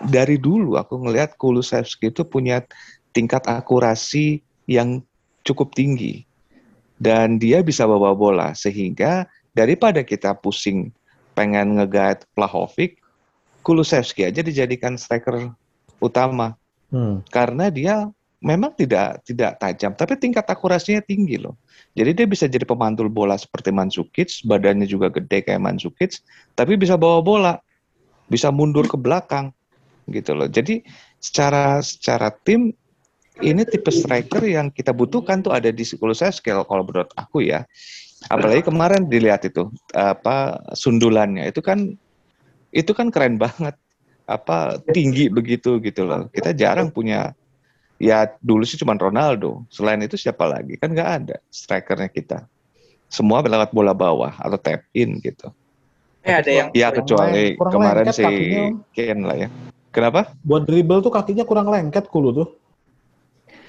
dari 0.09 0.35
dulu 0.35 0.75
aku 0.75 0.99
ngelihat 1.05 1.37
Kulusevski 1.39 2.11
itu 2.11 2.25
punya 2.27 2.65
tingkat 3.13 3.45
akurasi 3.45 4.41
yang 4.67 5.05
cukup 5.45 5.71
tinggi 5.77 6.25
dan 6.97 7.37
dia 7.37 7.61
bisa 7.61 7.85
bawa 7.85 8.17
bola 8.17 8.51
sehingga 8.57 9.29
daripada 9.53 10.01
kita 10.01 10.33
pusing 10.39 10.89
pengen 11.37 11.77
nge-guide 11.77 12.25
Vlahovic, 12.33 12.99
Kulusevski 13.61 14.27
aja 14.27 14.41
dijadikan 14.41 14.97
striker 14.99 15.53
utama 16.03 16.57
Hmm. 16.93 17.25
karena 17.33 17.73
dia 17.73 18.05
memang 18.37 18.69
tidak 18.77 19.25
tidak 19.25 19.57
tajam 19.57 19.97
tapi 19.97 20.13
tingkat 20.21 20.45
akurasinya 20.45 21.01
tinggi 21.01 21.41
loh. 21.41 21.57
Jadi 21.97 22.11
dia 22.13 22.25
bisa 22.29 22.45
jadi 22.45 22.65
pemantul 22.69 23.09
bola 23.09 23.33
seperti 23.33 23.73
Mandzukic, 23.73 24.45
badannya 24.45 24.85
juga 24.85 25.09
gede 25.09 25.41
kayak 25.41 25.61
Mandzukic, 25.61 26.21
tapi 26.53 26.77
bisa 26.77 26.97
bawa 26.97 27.21
bola, 27.25 27.53
bisa 28.29 28.53
mundur 28.53 28.85
ke 28.85 28.97
belakang 28.97 29.49
gitu 30.09 30.37
loh. 30.37 30.45
Jadi 30.45 30.85
secara 31.17 31.81
secara 31.81 32.29
tim 32.45 32.73
ini 33.41 33.65
tipe 33.65 33.89
striker 33.89 34.45
yang 34.45 34.69
kita 34.69 34.93
butuhkan 34.93 35.41
tuh 35.41 35.53
ada 35.57 35.73
di 35.73 35.81
Kulusevski 35.81 36.53
kalau 36.53 36.83
menurut 36.85 37.09
aku 37.17 37.41
ya. 37.41 37.65
Apalagi 38.29 38.69
kemarin 38.69 39.09
dilihat 39.09 39.49
itu 39.49 39.67
apa 39.91 40.61
sundulannya 40.77 41.49
itu 41.49 41.59
kan 41.59 41.97
itu 42.73 42.91
kan 42.93 43.09
keren 43.13 43.41
banget 43.41 43.75
apa 44.23 44.79
tinggi 44.95 45.27
begitu 45.27 45.79
gitu 45.83 46.07
loh. 46.07 46.31
Kita 46.31 46.55
jarang 46.55 46.89
punya 46.89 47.35
ya 47.99 48.27
dulu 48.39 48.63
sih 48.63 48.79
cuma 48.79 48.95
Ronaldo. 48.95 49.63
Selain 49.71 49.99
itu 50.03 50.15
siapa 50.15 50.47
lagi? 50.47 50.79
Kan 50.79 50.95
nggak 50.95 51.09
ada 51.23 51.35
strikernya 51.51 52.09
kita. 52.11 52.37
Semua 53.11 53.45
lewat 53.45 53.69
bola 53.75 53.93
bawah 53.93 54.33
atau 54.39 54.57
tap 54.57 54.83
in 54.95 55.21
gitu. 55.21 55.53
Eh 56.23 56.33
ada 56.33 56.49
yang 56.49 56.67
Ya 56.71 56.87
kecuali 56.89 57.59
kurang 57.59 57.73
kemarin 57.77 58.03
lengket 58.07 58.15
si 58.15 58.23
kakinya. 58.23 58.63
Ken 58.95 59.19
lah 59.27 59.37
ya. 59.37 59.49
Kenapa? 59.93 60.33
Buat 60.41 60.65
dribble 60.65 61.03
tuh 61.05 61.13
kakinya 61.13 61.45
kurang 61.45 61.69
lengket 61.69 62.09
Kulu 62.09 62.29
tuh. 62.33 62.47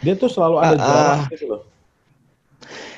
Dia 0.01 0.14
tuh 0.17 0.31
selalu 0.33 0.57
ada 0.62 0.77
Ah, 0.77 0.81
jarak 0.81 1.19
ah. 1.19 1.27
gitu 1.35 1.45
loh. 1.51 1.62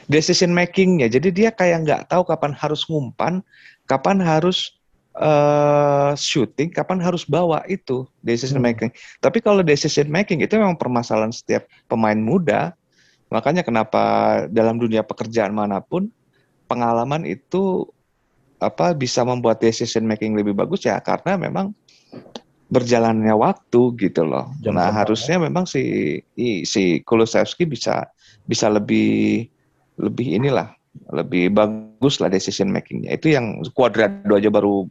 Decision 0.07 0.55
makingnya. 0.55 1.11
Jadi 1.11 1.35
dia 1.35 1.51
kayak 1.51 1.83
nggak 1.83 2.03
tahu 2.07 2.23
kapan 2.23 2.55
harus 2.55 2.87
ngumpan, 2.87 3.43
kapan 3.91 4.23
harus 4.23 4.76
eh 5.17 6.13
shooting, 6.13 6.69
kapan 6.69 7.01
harus 7.01 7.25
bawa 7.25 7.65
itu 7.73 8.05
decision 8.21 8.61
Hmm. 8.61 8.69
making. 8.69 8.91
Tapi 9.21 9.41
kalau 9.41 9.65
decision 9.65 10.13
making 10.13 10.45
itu 10.45 10.61
memang 10.61 10.77
permasalahan 10.77 11.33
setiap 11.33 11.65
pemain 11.89 12.17
muda. 12.17 12.77
Makanya 13.33 13.67
kenapa 13.67 14.03
dalam 14.53 14.79
dunia 14.79 15.03
pekerjaan 15.03 15.57
mana 15.57 15.83
pun 15.83 16.13
pengalaman 16.69 17.27
itu 17.27 17.89
apa 18.61 18.97
bisa 18.97 19.25
membuat 19.25 19.61
decision 19.61 20.05
making 20.09 20.37
lebih 20.37 20.57
bagus 20.57 20.85
ya 20.87 20.97
karena 21.01 21.37
memang 21.37 21.77
berjalannya 22.67 23.35
waktu 23.35 23.95
gitu 23.99 24.27
loh. 24.27 24.53
Jam 24.61 24.77
nah, 24.77 24.91
harusnya 24.91 25.39
memang 25.39 25.65
si 25.65 26.19
si 26.67 27.01
Kulusevski 27.03 27.65
bisa 27.67 28.05
bisa 28.45 28.67
lebih 28.69 29.47
lebih 29.97 30.39
inilah 30.39 30.77
lebih 31.13 31.53
bagus 31.53 32.19
lah 32.19 32.33
decision 32.33 32.73
makingnya. 32.73 33.15
Itu 33.15 33.33
yang 33.33 33.63
Cuadrado 33.71 34.35
aja 34.35 34.51
baru 34.51 34.89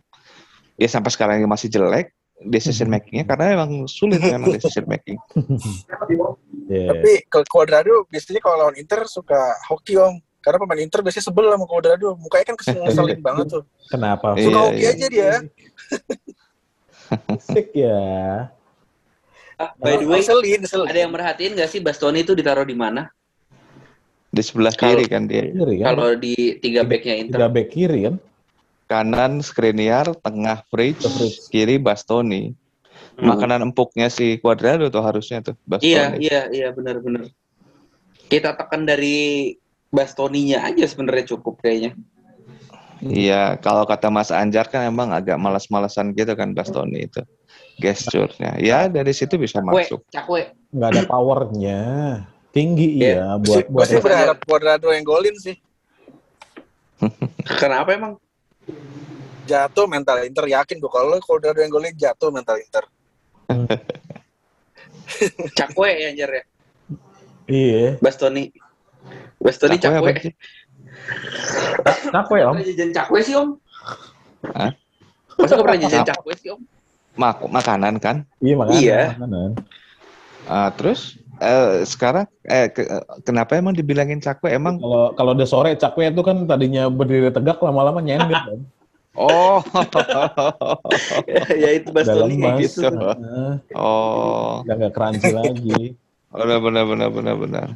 ya 0.76 0.88
sampai 0.92 1.12
sekarang 1.12 1.36
ini 1.40 1.48
masih 1.48 1.72
jelek 1.72 2.12
decision 2.52 2.88
makingnya 2.94 3.24
karena 3.24 3.56
memang 3.56 3.88
sulit 3.88 4.20
memang 4.20 4.52
decision 4.52 4.86
making. 4.88 5.18
Iya. 6.66 6.98
Tapi 6.98 7.12
ke 7.30 7.40
Cuadrado 7.46 8.10
biasanya 8.10 8.42
kalau 8.42 8.58
lawan 8.66 8.74
Inter 8.82 9.06
suka 9.06 9.38
hoki 9.70 10.02
om. 10.02 10.18
Karena 10.42 10.58
pemain 10.66 10.82
Inter 10.82 11.06
biasanya 11.06 11.30
sebel 11.30 11.46
sama 11.54 11.70
Cuadrado. 11.70 12.18
Mukanya 12.18 12.46
kan 12.50 12.58
kesel 12.58 12.82
ngeselin 12.82 13.22
banget 13.30 13.46
tuh. 13.54 13.64
Kenapa? 13.86 14.34
Iya, 14.34 14.50
Suka 14.50 14.60
hoki 14.66 14.82
iya. 14.82 14.90
aja 14.90 15.06
dia. 15.14 15.32
Asik 17.30 17.70
ya. 17.70 18.02
Ah, 19.62 19.72
by 19.78 20.02
the 20.02 20.10
way, 20.10 20.26
Ngeselin, 20.26 20.60
ngeselin. 20.66 20.88
ada 20.90 21.00
yang 21.06 21.12
merhatiin 21.14 21.54
nggak 21.54 21.70
sih 21.70 21.80
Bastoni 21.86 22.26
itu 22.26 22.34
ditaruh 22.34 22.66
di 22.66 22.74
mana? 22.74 23.14
Di 24.34 24.42
sebelah 24.42 24.74
kiri 24.74 25.06
kan 25.06 25.30
dia. 25.30 25.48
Kiri 25.48 25.86
kan? 25.86 25.96
Kalau 25.96 26.10
di 26.18 26.58
tiga 26.60 26.82
backnya 26.82 27.16
Inter. 27.16 27.38
Tiga 27.40 27.50
back 27.54 27.68
kiri 27.70 28.00
kan? 28.10 28.16
Kanan 28.86 29.42
Skriniar, 29.42 30.14
tengah 30.22 30.62
Fritz. 30.70 31.06
kiri 31.50 31.82
Bastoni. 31.82 32.54
Hmm. 33.16 33.32
Makanan 33.32 33.72
empuknya 33.72 34.12
si 34.12 34.38
Cuadrado 34.38 34.92
tuh 34.92 35.02
harusnya 35.02 35.42
tuh 35.42 35.56
Bastoni. 35.66 35.90
Iya, 35.94 36.06
iya, 36.20 36.42
iya 36.52 36.68
benar-benar. 36.76 37.32
Kita 38.30 38.54
tekan 38.54 38.86
dari 38.86 39.54
Bastoninya 39.90 40.68
aja 40.68 40.84
sebenarnya 40.86 41.34
cukup 41.38 41.64
kayaknya. 41.64 41.96
Iya, 43.04 43.60
kalau 43.60 43.84
kata 43.84 44.08
Mas 44.08 44.32
Anjar 44.32 44.68
kan 44.72 44.88
emang 44.88 45.12
agak 45.12 45.36
malas-malasan 45.40 46.16
gitu 46.16 46.32
kan 46.36 46.52
Bastoni 46.56 47.06
itu 47.08 47.22
gesturnya. 47.80 48.56
Ya 48.60 48.88
dari 48.88 49.12
situ 49.12 49.36
bisa 49.36 49.60
Cakwe, 49.60 49.84
masuk. 49.84 50.02
cakwe. 50.12 50.42
Nggak 50.72 50.90
ada 50.96 51.02
powernya. 51.08 51.82
Tinggi 52.56 53.04
Iya. 53.04 53.04
iya 53.04 53.28
buat 53.36 53.68
Gue 53.68 53.74
buat 53.76 53.88
sih 53.92 54.00
berharap 54.00 54.38
Cuadrado 54.48 54.88
yang 54.96 55.04
golin 55.04 55.36
sih. 55.36 55.56
Kenapa 57.62 57.92
emang? 57.92 58.16
Jatuh 59.46 59.86
mental 59.86 60.26
Inter 60.26 60.46
yakin 60.50 60.82
gue 60.82 60.92
kalau 60.92 61.18
Cuadrado 61.22 61.62
yang 61.62 61.70
golin 61.70 61.94
jatuh 61.94 62.34
mental 62.34 62.58
Inter. 62.58 62.84
Cakwe 65.58 65.90
ya 66.02 66.08
Anjar 66.12 66.30
ya. 66.34 66.44
Iya. 67.46 67.86
Bastoni. 68.02 68.50
Bastoni 69.38 69.78
Cakwe 69.78 70.02
cakwe. 70.02 70.34
Cakwe 72.10 72.40
om. 72.42 72.56
Jajan 72.58 72.90
cakwe 72.90 73.20
sih 73.22 73.36
om? 73.38 73.62
Hah? 74.58 74.74
Masa 75.38 75.54
gak 75.54 75.62
pernah 75.62 75.80
jajan 75.86 76.04
cakwe 76.10 76.34
sih 76.34 76.50
om? 76.50 76.62
Mak- 77.16 77.48
makanan 77.48 78.02
kan. 78.02 78.26
Iya 78.42 78.54
makanya. 78.58 78.82
Iya. 78.82 79.02
makanan. 79.14 79.50
Ah, 80.46 80.70
terus 80.74 81.22
eh, 81.38 81.86
sekarang 81.86 82.26
eh 82.46 82.70
ke- 82.74 82.90
kenapa 83.22 83.58
emang 83.58 83.78
dibilangin 83.78 84.22
cakwe? 84.22 84.58
Emang 84.58 84.82
Kalau 84.82 85.14
kalau 85.14 85.32
udah 85.38 85.48
sore 85.48 85.78
cakwe 85.78 86.10
itu 86.10 86.22
kan 86.26 86.50
tadinya 86.50 86.90
berdiri 86.90 87.30
tegak 87.30 87.62
lama-lama 87.62 88.02
nyender 88.02 88.42
kan. 88.50 88.60
Oh 89.18 89.60
ya 91.64 91.70
itu 91.76 91.90
Bastoni 91.92 92.36
kayak 92.40 92.58
gitu. 92.68 92.88
Oh 93.76 94.64
Udah 94.64 94.76
nggak 94.76 94.94
crunchy 94.94 95.32
lagi. 95.32 95.96
benar 96.36 96.60
benar 96.60 96.84
benar 96.84 97.10
benar 97.12 97.36
benar. 97.40 97.68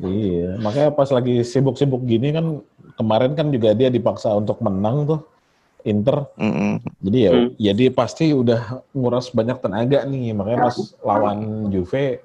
Iya, 0.00 0.56
makanya 0.60 0.90
pas 0.92 1.08
lagi 1.12 1.44
sibuk-sibuk 1.44 2.04
gini 2.04 2.32
kan 2.32 2.60
kemarin 2.96 3.36
kan 3.36 3.52
juga 3.52 3.76
dia 3.76 3.92
dipaksa 3.92 4.32
untuk 4.32 4.60
menang 4.64 5.08
tuh 5.08 5.20
Inter. 5.84 6.26
Mm-mm. 6.36 6.80
Jadi 7.04 7.18
ya, 7.22 7.32
Hmm. 7.32 7.48
jadi 7.54 7.84
pasti 7.94 8.32
udah 8.32 8.82
nguras 8.96 9.30
banyak 9.30 9.60
tenaga 9.62 10.02
nih. 10.08 10.34
Makanya 10.34 10.58
pas 10.66 10.76
lawan 11.04 11.68
Juve, 11.70 12.24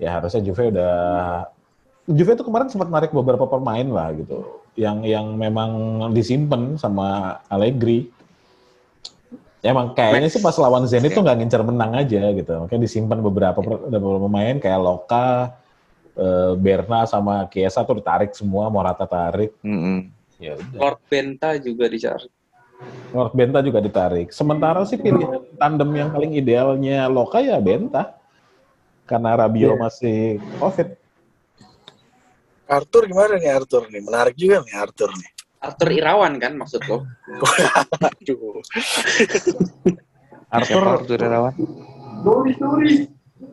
ya 0.00 0.08
harusnya 0.16 0.40
Juve 0.44 0.72
udah 0.72 0.94
Juve 2.06 2.38
itu 2.38 2.44
kemarin 2.46 2.70
sempat 2.70 2.88
narik 2.88 3.10
beberapa 3.10 3.50
pemain 3.50 3.86
lah 3.90 4.14
gitu, 4.14 4.62
yang 4.76 5.02
yang 5.02 5.34
memang 5.34 5.98
disimpan 6.12 6.76
sama 6.76 7.40
Allegri. 7.48 8.12
Ya, 9.64 9.74
emang 9.74 9.96
kayaknya 9.96 10.30
sih 10.30 10.38
pas 10.38 10.54
lawan 10.60 10.86
Zenit 10.86 11.16
tuh 11.16 11.26
nggak 11.26 11.42
ngincer 11.42 11.64
menang 11.64 11.96
aja 11.96 12.30
gitu. 12.30 12.52
Makanya 12.62 12.82
disimpan 12.86 13.18
beberapa 13.18 13.58
beberapa 13.58 14.20
pemain 14.28 14.56
kayak 14.62 14.78
Loka, 14.78 15.58
eh, 16.14 16.52
Berna 16.54 17.02
sama 17.08 17.48
Chiesa 17.50 17.82
tuh 17.82 17.98
ditarik 17.98 18.30
semua, 18.36 18.70
Morata 18.70 19.08
tarik. 19.08 19.56
Ya 20.36 20.54
udah. 20.54 20.78
Lord 20.78 21.00
Benta 21.08 21.56
juga 21.58 21.88
dicari. 21.88 22.28
Lord 23.16 23.32
Benta 23.32 23.58
juga 23.64 23.80
ditarik. 23.80 24.28
Sementara 24.30 24.84
sih 24.84 25.00
pilihan 25.00 25.40
tandem 25.56 25.88
yang 25.96 26.12
paling 26.12 26.36
idealnya 26.36 27.08
Loka 27.08 27.40
ya 27.40 27.56
Benta. 27.58 28.12
Karena 29.08 29.38
Rabio 29.38 29.78
masih 29.78 30.42
COVID. 30.60 31.05
Arthur 32.66 33.02
gimana 33.06 33.38
nih 33.38 33.50
Arthur 33.54 33.86
nih? 33.86 34.02
Menarik 34.02 34.34
juga 34.34 34.62
nih 34.66 34.74
Arthur 34.74 35.10
nih. 35.14 35.30
Arthur 35.62 35.88
Irawan 35.90 36.32
kan 36.38 36.52
maksud 36.58 36.82
lo? 36.86 37.06
Aduh. 38.02 38.60
Arthur, 40.50 40.82
Siapa 40.82 40.90
Arthur 40.98 41.18
Irawan? 41.22 41.54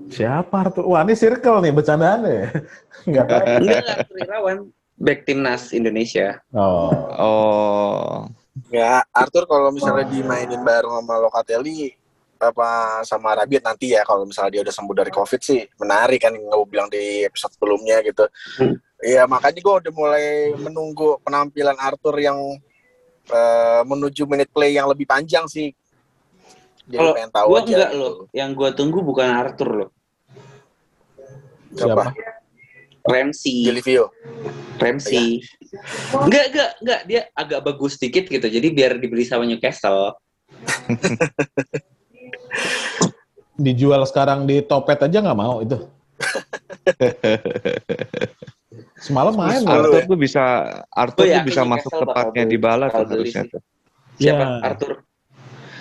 siapa 0.10 0.56
Arthur? 0.67 0.84
Wah 0.89 1.02
ini 1.06 1.13
circle 1.17 1.58
nih, 1.62 1.71
bercandaan 1.73 2.21
ya? 2.26 2.45
Enggak 3.08 3.26
tahu. 3.30 3.45
Enggak, 3.62 3.84
Arthur 3.88 4.17
Irawan. 4.19 4.58
Back 4.93 5.26
timnas 5.26 5.73
Indonesia. 5.73 6.38
Oh, 6.54 6.93
Oh, 7.17 8.30
Ya, 8.69 9.02
Arthur 9.10 9.49
kalau 9.49 9.73
misalnya 9.73 10.06
dimainin 10.06 10.62
bareng 10.62 10.93
sama 11.02 11.17
Locatelli 11.17 11.89
apa 12.38 12.99
sama 13.08 13.34
Rabiot 13.39 13.63
nanti 13.63 13.95
ya 13.95 14.04
kalau 14.04 14.28
misalnya 14.28 14.60
dia 14.60 14.62
udah 14.67 14.76
sembuh 14.76 14.95
dari 14.99 15.12
COVID 15.15 15.39
sih 15.39 15.63
menarik 15.80 16.28
kan 16.28 16.36
gue 16.36 16.67
bilang 16.67 16.91
di 16.91 17.23
episode 17.26 17.56
sebelumnya 17.56 18.04
gitu. 18.06 18.28
Hmm. 18.60 18.76
Iya 19.04 19.28
makanya 19.28 19.60
gue 19.60 19.74
udah 19.84 19.94
mulai 19.94 20.56
menunggu 20.56 21.20
penampilan 21.28 21.76
Arthur 21.76 22.16
yang 22.24 22.39
eh, 23.28 23.82
menuju 23.84 24.24
minute 24.24 24.48
play 24.48 24.80
yang 24.80 24.88
lebih 24.88 25.04
panjang 25.04 25.44
sih. 25.52 25.76
Kalau 26.88 27.12
pengen 27.16 27.32
tahu 27.32 27.48
Gua 27.48 27.60
aja. 27.63 27.68
enggak 27.68 27.92
gitu. 27.92 28.00
loh. 28.00 28.13
Yang 28.36 28.50
gua 28.60 28.70
tunggu 28.76 29.00
bukan 29.04 29.28
Arthur 29.28 29.70
loh. 29.72 29.89
Siapa? 31.76 32.13
Ramsey. 33.04 33.68
Delivio. 33.68 34.12
Ramsey. 34.80 35.44
Enggak, 36.16 36.46
enggak, 36.52 36.72
enggak. 36.80 37.02
Dia 37.08 37.22
agak 37.36 37.60
bagus 37.63 38.00
dikit 38.00 38.28
gitu. 38.28 38.48
Jadi 38.48 38.68
biar 38.72 39.00
dibeli 39.00 39.26
sama 39.28 39.46
Newcastle. 39.48 40.16
Dijual 43.56 44.04
sekarang 44.08 44.48
di 44.48 44.62
Topet 44.63 45.04
aja 45.04 45.20
nggak 45.24 45.39
mau 45.39 45.62
itu. 45.63 45.74
Semalam 49.04 49.36
main 49.36 49.60
loh. 49.62 49.76
Arthur 49.84 50.00
ya? 50.00 50.08
tuh 50.08 50.18
bisa 50.18 50.44
Arthur 50.88 51.28
Gue 51.28 51.28
tuh 51.28 51.36
yakin 51.36 51.48
bisa 51.52 51.62
masuk 51.68 51.92
tepatnya 51.92 52.44
di 52.48 52.56
bala 52.56 52.88
tuh 52.88 53.04
harusnya 53.04 53.44
tuh. 53.52 53.62
Siapa? 54.16 54.39
Ya. 54.39 54.48
Arthur. 54.63 54.92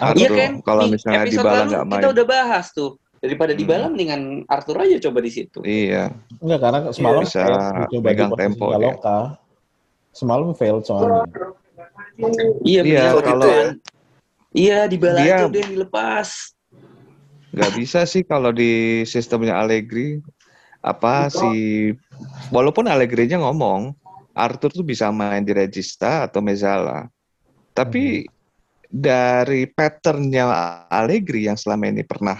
Arthur, 0.02 0.18
Iya 0.18 0.28
kan? 0.34 0.52
kalau 0.66 0.84
misalnya 0.90 1.22
di 1.30 1.38
bala 1.38 1.62
nggak 1.70 1.84
main. 1.86 2.02
Kita 2.02 2.08
udah 2.10 2.26
bahas 2.26 2.66
tuh. 2.74 2.90
Daripada 3.22 3.54
di 3.54 3.62
Hmm. 3.62 3.70
bala 3.70 3.86
mendingan 3.86 4.22
Arthur 4.50 4.82
aja 4.82 4.96
coba 4.98 5.22
di 5.22 5.30
situ. 5.30 5.62
Iya, 5.62 6.10
Enggak, 6.42 6.58
karena 6.58 6.78
semalam 6.90 7.22
bisa 7.22 7.42
di 7.86 7.96
posisi 8.02 8.34
tempo 8.34 8.64
dia. 8.66 8.74
Galoka. 8.74 9.18
Semalam 10.10 10.48
fail 10.58 10.78
soalnya. 10.82 11.22
Iya, 12.66 12.82
Iya, 12.82 13.02
kalau- 13.22 13.46
Arthur. 13.46 13.66
Iya, 14.52 14.78
di 14.84 14.96
bala 14.98 15.18
Dia- 15.22 15.46
udah 15.46 15.60
yang 15.62 15.72
dilepas. 15.72 16.28
nggak 17.52 17.72
bisa 17.76 18.08
sih 18.08 18.24
kalau 18.24 18.48
di 18.48 19.04
sistemnya 19.04 19.60
Allegri 19.60 20.24
apa 20.80 21.28
si 21.28 21.92
walaupun 22.52 22.88
Allegri-nya 22.88 23.40
ngomong 23.40 23.96
Arthur 24.32 24.72
tuh 24.72 24.86
bisa 24.86 25.12
main 25.12 25.44
di 25.44 25.52
Regista 25.52 26.28
atau 26.28 26.40
Mezzala. 26.40 27.08
Tapi 27.72 28.24
dari 28.92 29.64
patternnya 29.68 30.48
Allegri 30.92 31.48
yang 31.48 31.56
selama 31.56 31.88
ini 31.88 32.04
pernah 32.04 32.36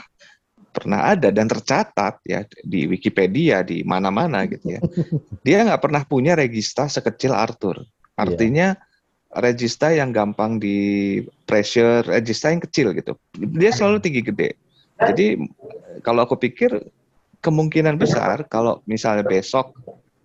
pernah 0.72 1.12
ada 1.12 1.28
dan 1.28 1.52
tercatat 1.52 2.24
ya 2.24 2.48
di 2.64 2.88
Wikipedia 2.88 3.61
di 3.61 3.85
mana-mana 3.85 4.48
gitu 4.48 4.76
ya. 4.76 4.80
Dia 5.46 5.68
nggak 5.68 5.82
pernah 5.85 6.02
punya 6.08 6.32
regista 6.32 6.88
sekecil 6.88 7.37
Arthur. 7.37 7.85
Artinya 8.16 8.72
regista 9.37 9.92
yang 9.92 10.12
gampang 10.12 10.61
di 10.61 11.20
pressure, 11.44 12.04
regista 12.08 12.48
yang 12.48 12.64
kecil 12.64 12.96
gitu. 12.96 13.16
Dia 13.37 13.72
selalu 13.72 14.00
tinggi 14.00 14.24
gede. 14.24 14.56
Jadi 14.96 15.40
kalau 16.00 16.24
aku 16.24 16.40
pikir 16.40 16.72
kemungkinan 17.42 17.98
besar 17.98 18.46
kalau 18.46 18.81
misalnya 18.87 19.26
besok 19.26 19.74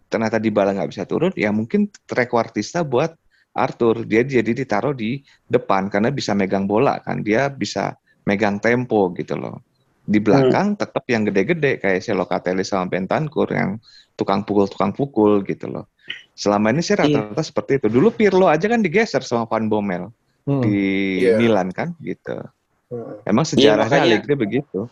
ternyata 0.08 0.38
di 0.40 0.54
bala 0.54 0.72
nggak 0.72 0.92
bisa 0.94 1.04
turun, 1.04 1.34
ya 1.36 1.52
mungkin 1.52 1.90
trequartista 2.08 2.86
buat 2.86 3.12
Arthur. 3.52 4.06
Dia 4.06 4.22
jadi 4.22 4.54
ditaruh 4.54 4.94
di 4.94 5.20
depan 5.50 5.90
karena 5.90 6.14
bisa 6.14 6.38
megang 6.38 6.70
bola 6.70 7.02
kan. 7.02 7.26
Dia 7.26 7.50
bisa 7.50 7.98
megang 8.24 8.62
tempo 8.62 9.10
gitu 9.18 9.34
loh. 9.36 9.60
Di 10.08 10.24
belakang 10.24 10.80
tetap 10.80 11.04
yang 11.12 11.28
gede-gede 11.28 11.84
kayak 11.84 12.00
si 12.00 12.16
Locatelli 12.16 12.64
sama 12.64 12.88
Bentancur 12.88 13.52
yang 13.52 13.76
tukang 14.16 14.48
pukul 14.48 14.70
tukang 14.72 14.96
pukul 14.96 15.44
gitu 15.44 15.68
loh. 15.68 15.92
Selama 16.32 16.72
ini 16.72 16.80
sih 16.80 16.96
rata-rata 16.96 17.44
seperti 17.44 17.82
itu. 17.84 17.88
Dulu 17.92 18.16
Pirlo 18.16 18.48
aja 18.48 18.70
kan 18.72 18.80
digeser 18.80 19.26
sama 19.26 19.44
Van 19.50 19.68
Bommel 19.68 20.08
Hmm. 20.48 20.64
di 20.64 21.20
Iya. 21.28 21.36
Milan 21.36 21.76
kan 21.76 21.92
gitu. 22.00 22.40
Hmm. 22.88 23.20
Emang 23.28 23.44
sejarahnya 23.44 23.84
makanya- 24.00 24.24
Allegri 24.24 24.36
begitu. 24.40 24.88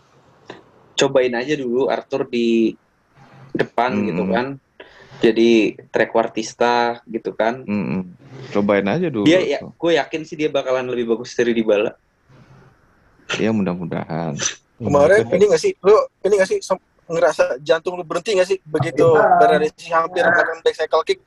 Cobain 0.95 1.33
aja 1.35 1.53
dulu 1.59 1.91
Arthur 1.91 2.27
di 2.31 2.73
depan 3.51 3.91
Hmm. 3.95 4.05
gitu 4.09 4.23
kan. 4.31 4.47
Jadi 5.23 5.51
trequartista 5.91 6.99
gitu 7.07 7.31
kan. 7.35 7.63
Mm-mm. 7.63 8.15
Cobain 8.51 8.87
aja 8.87 9.07
dulu. 9.07 9.27
Dia 9.27 9.39
ya, 9.43 9.59
gue 9.63 9.91
yakin 9.95 10.21
sih 10.27 10.35
dia 10.35 10.51
bakalan 10.51 10.87
lebih 10.91 11.15
bagus 11.15 11.35
dari 11.35 11.55
Dybala. 11.55 11.95
Ya 13.39 13.51
mudah-mudahan. 13.51 14.35
Kemarin 14.75 15.23
ini 15.31 15.43
nggak 15.49 15.61
sih, 15.61 15.71
lu 15.81 15.95
ini 16.27 16.33
nggak 16.35 16.49
sih 16.51 16.59
ngerasa 17.05 17.61
jantung 17.61 17.95
lu 17.95 18.03
berhenti 18.03 18.33
nggak 18.33 18.49
sih 18.49 18.57
begitu 18.65 19.05
Bernadesi 19.37 19.93
hampir 19.93 20.25
melakukan 20.25 20.61
back 20.65 20.75
cycle 20.75 21.05
kick 21.05 21.19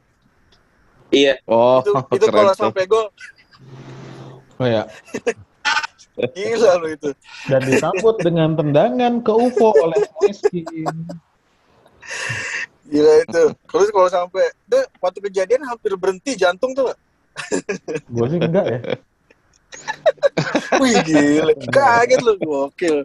Iya, 1.08 1.40
Oh, 1.48 1.80
itu 1.80 2.20
itu 2.20 2.26
kalau 2.36 2.52
sampai 2.52 2.84
gol 2.84 3.08
Oh 4.58 4.66
ya. 4.66 4.90
gila 6.34 6.72
lu 6.82 6.88
itu. 6.92 7.10
Dan 7.46 7.60
disambut 7.66 8.16
dengan 8.22 8.58
tendangan 8.58 9.22
ke 9.22 9.32
UFO 9.32 9.70
oleh 9.78 10.00
Moiskin. 10.18 10.94
Gila 12.88 13.12
itu. 13.22 13.42
Terus 13.54 13.88
kalau 13.92 14.08
sampai 14.08 14.50
deh 14.66 14.84
waktu 14.98 15.18
kejadian 15.30 15.62
hampir 15.68 15.94
berhenti 15.94 16.34
jantung 16.34 16.72
tuh. 16.72 16.92
Gue 18.10 18.26
sih 18.32 18.40
enggak 18.40 18.66
ya. 18.66 18.80
Wih 20.80 20.96
gila, 21.04 21.52
kaget 21.68 22.20
lu 22.24 22.34
gokil. 22.40 23.04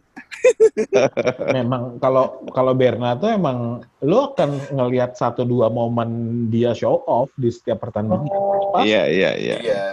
Memang 1.51 1.99
kalau 1.99 2.43
kalau 2.51 2.73
Berna 2.75 3.15
tuh 3.19 3.31
emang 3.35 3.83
lo 4.03 4.31
akan 4.31 4.71
ngelihat 4.71 5.15
satu 5.15 5.43
dua 5.43 5.67
momen 5.67 6.47
dia 6.51 6.71
show 6.75 7.03
off 7.07 7.31
di 7.35 7.51
setiap 7.51 7.83
pertandingan. 7.83 8.27
Pas 8.71 8.83
Iya, 8.87 9.03
iya, 9.11 9.31
iya. 9.35 9.55
Iya. 9.59 9.83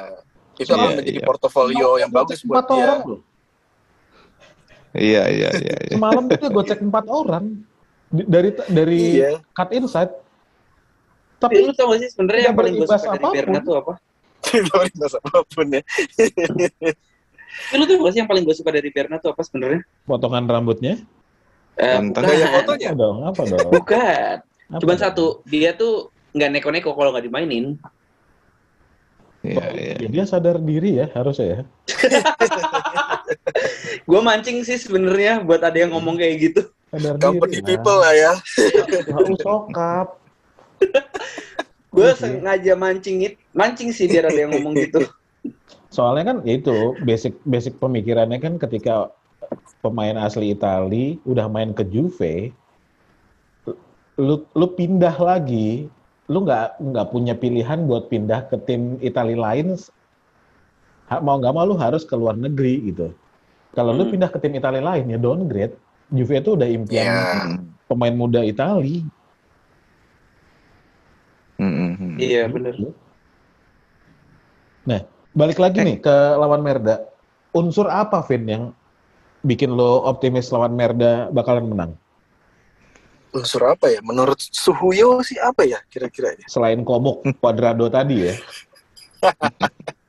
Itu 0.60 0.70
akan 0.76 1.00
menjadi 1.00 1.20
iya. 1.20 1.26
portofolio 1.26 1.88
yang 1.96 2.10
bagus 2.12 2.44
buat 2.44 2.60
empat 2.60 2.68
dia. 2.68 2.80
orang 2.84 3.00
loh. 3.08 3.20
Iya, 4.90 5.22
iya, 5.30 5.50
iya, 5.54 5.76
iya. 5.86 5.94
Semalam 5.96 6.24
itu 6.26 6.46
dia 6.46 6.50
gocek 6.52 6.78
empat 6.82 7.04
orang 7.08 7.44
dari 8.10 8.50
dari 8.68 8.98
Iya. 9.22 9.30
cut 9.54 9.70
inside. 9.72 10.12
tapi 11.40 11.56
Tapi 11.56 11.64
lu 11.64 11.72
tau 11.72 11.88
gak 11.88 12.04
sih 12.04 12.08
sebenarnya 12.12 12.42
yang 12.52 12.56
paling 12.58 12.74
gue 12.76 12.84
suka 12.84 13.16
dari. 13.16 13.32
Berna 13.40 13.58
tuh 13.64 13.74
apa? 13.80 13.92
Tidak 14.44 14.68
berimbas 14.76 15.12
apa 15.16 15.38
pun 15.48 15.66
ya. 15.72 15.82
Lu 17.72 17.82
tau 17.88 17.96
gak 18.04 18.12
sih 18.12 18.18
yang 18.20 18.28
paling 18.28 18.44
gue 18.44 18.56
suka 18.56 18.70
dari 18.74 18.90
Berna 18.92 19.16
tuh 19.16 19.30
apa 19.32 19.40
sebenarnya? 19.46 19.80
potongan 20.04 20.44
rambutnya. 20.44 21.00
Eh, 21.80 21.96
bukan. 22.12 22.20
Gaya 22.20 22.46
fotonya. 22.52 22.88
Apa 22.92 22.98
dong? 23.00 23.16
Apa 23.24 23.42
dong? 23.48 23.68
Bukan. 23.72 24.34
Apa 24.44 24.80
Cuman 24.84 24.96
dong? 24.98 25.04
satu, 25.06 25.24
dia 25.48 25.72
tuh 25.72 26.12
nggak 26.36 26.50
neko-neko 26.60 26.92
kalau 26.92 27.10
nggak 27.14 27.24
dimainin. 27.24 27.78
Iya, 29.40 29.64
iya. 29.72 29.94
Ya, 30.05 30.09
dia 30.12 30.24
sadar 30.29 30.61
diri 30.61 31.00
ya 31.00 31.09
harusnya 31.16 31.46
ya. 31.48 31.61
Gue 34.09 34.20
mancing 34.20 34.61
sih 34.68 34.76
sebenarnya 34.76 35.40
buat 35.40 35.64
ada 35.64 35.81
yang 35.81 35.96
ngomong 35.96 36.20
kayak 36.20 36.37
gitu. 36.50 36.62
Sadar 36.92 37.16
Company 37.16 37.61
diri. 37.61 37.68
people 37.72 37.96
lah 37.96 38.12
ya. 38.12 38.33
Usah 38.37 39.37
sokap. 39.40 40.09
Gue 41.90 42.07
Iya 42.07 42.14
sengaja 42.14 42.72
mancing 42.79 43.26
it, 43.26 43.35
mancing 43.50 43.90
sih 43.90 44.07
biar 44.07 44.31
ada 44.31 44.38
yang 44.38 44.55
ngomong 44.55 44.79
gitu. 44.79 45.03
Soalnya 45.94 46.35
kan 46.35 46.37
ya 46.46 46.55
itu 46.61 46.94
basic 47.03 47.35
basic 47.42 47.74
pemikirannya 47.83 48.38
kan 48.38 48.55
ketika 48.62 49.11
pemain 49.83 50.14
asli 50.22 50.55
Itali 50.55 51.18
udah 51.26 51.50
main 51.50 51.74
ke 51.74 51.83
Juve, 51.83 52.55
lu 54.14 54.46
lu 54.55 54.66
pindah 54.79 55.16
lagi, 55.18 55.90
lu 56.30 56.46
nggak 56.46 56.78
nggak 56.78 57.06
punya 57.10 57.34
pilihan 57.34 57.90
buat 57.90 58.06
pindah 58.06 58.46
ke 58.46 58.56
tim 58.62 59.02
Itali 59.02 59.34
lain. 59.34 59.74
Mau 61.10 61.36
nggak 61.42 61.50
mau 61.50 61.66
lu 61.66 61.74
harus 61.74 62.06
ke 62.06 62.14
luar 62.14 62.38
negeri 62.38 62.94
gitu. 62.94 63.10
Kalau 63.74 63.90
lu 63.90 64.06
Hmm. 64.06 64.14
pindah 64.14 64.30
ke 64.30 64.38
tim 64.38 64.54
Itali 64.54 64.78
lain 64.78 65.10
ya 65.10 65.18
downgrade. 65.18 65.74
Juve 66.10 66.38
itu 66.38 66.54
udah 66.54 66.68
impian. 66.70 67.06
Hmm, 67.06 67.74
pemain 67.90 68.14
muda 68.14 68.46
Itali. 68.46 69.02
hmm, 71.58 71.72
hmm, 71.74 71.92
hmm. 71.98 72.14
Iya 72.18 72.42
bener. 72.50 72.74
Nah, 74.86 75.00
balik 75.34 75.58
lagi 75.58 75.78
nih 75.82 75.98
ke 76.02 76.16
lawan 76.38 76.62
Merda. 76.62 77.10
Unsur 77.54 77.90
apa, 77.90 78.22
Vin, 78.26 78.46
yang 78.46 78.64
bikin 79.42 79.70
lo 79.74 80.06
optimis 80.06 80.50
lawan 80.54 80.74
Merda 80.78 81.30
bakalan 81.34 81.66
menang? 81.66 81.92
Unsur 83.30 83.62
apa 83.62 83.86
ya? 83.86 84.00
Menurut 84.02 84.38
Suhuyo 84.38 85.22
sih 85.22 85.38
apa 85.38 85.62
ya 85.62 85.78
kira-kira 85.86 86.34
ya? 86.34 86.46
Selain 86.50 86.82
komuk 86.82 87.22
Cuadrado 87.38 87.86
tadi 87.86 88.26
ya. 88.30 88.34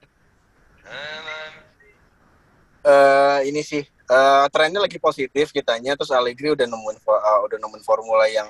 Eh 2.82 3.40
ini 3.46 3.62
sih 3.62 3.86
eh, 3.86 4.46
trennya 4.50 4.82
lagi 4.82 4.98
positif 4.98 5.54
kitanya 5.54 5.94
terus 5.94 6.10
Allegri 6.10 6.50
udah 6.50 6.66
nemuin 6.66 6.98
eh, 6.98 7.40
udah 7.46 7.58
nemuin 7.62 7.84
formula 7.86 8.26
yang 8.26 8.50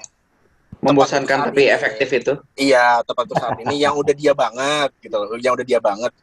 Membosankan 0.82 1.52
tapi 1.52 1.68
sekali. 1.68 1.76
efektif 1.78 2.10
itu. 2.10 2.34
iya 2.56 3.04
tepat 3.04 3.28
untuk 3.28 3.38
saat 3.38 3.60
ini 3.60 3.84
yang 3.84 3.92
udah 3.94 4.16
dia 4.16 4.32
banget 4.32 4.90
gitu 5.04 5.14
loh 5.14 5.36
yang 5.38 5.54
udah 5.54 5.68
dia 5.68 5.80
banget 5.84 6.16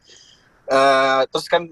Eh 0.68 1.20
terus 1.28 1.44
kan 1.52 1.68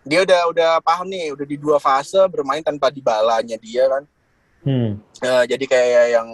dia 0.00 0.24
udah 0.24 0.40
udah 0.48 0.70
paham 0.80 1.12
nih 1.12 1.28
udah 1.36 1.44
di 1.44 1.60
dua 1.60 1.76
fase 1.76 2.16
bermain 2.32 2.64
tanpa 2.64 2.88
dibalanya 2.88 3.60
dia 3.60 3.84
kan 3.84 4.04
Hmm. 4.60 5.00
Eh, 5.20 5.44
jadi 5.46 5.64
kayak 5.66 6.04
yang 6.10 6.28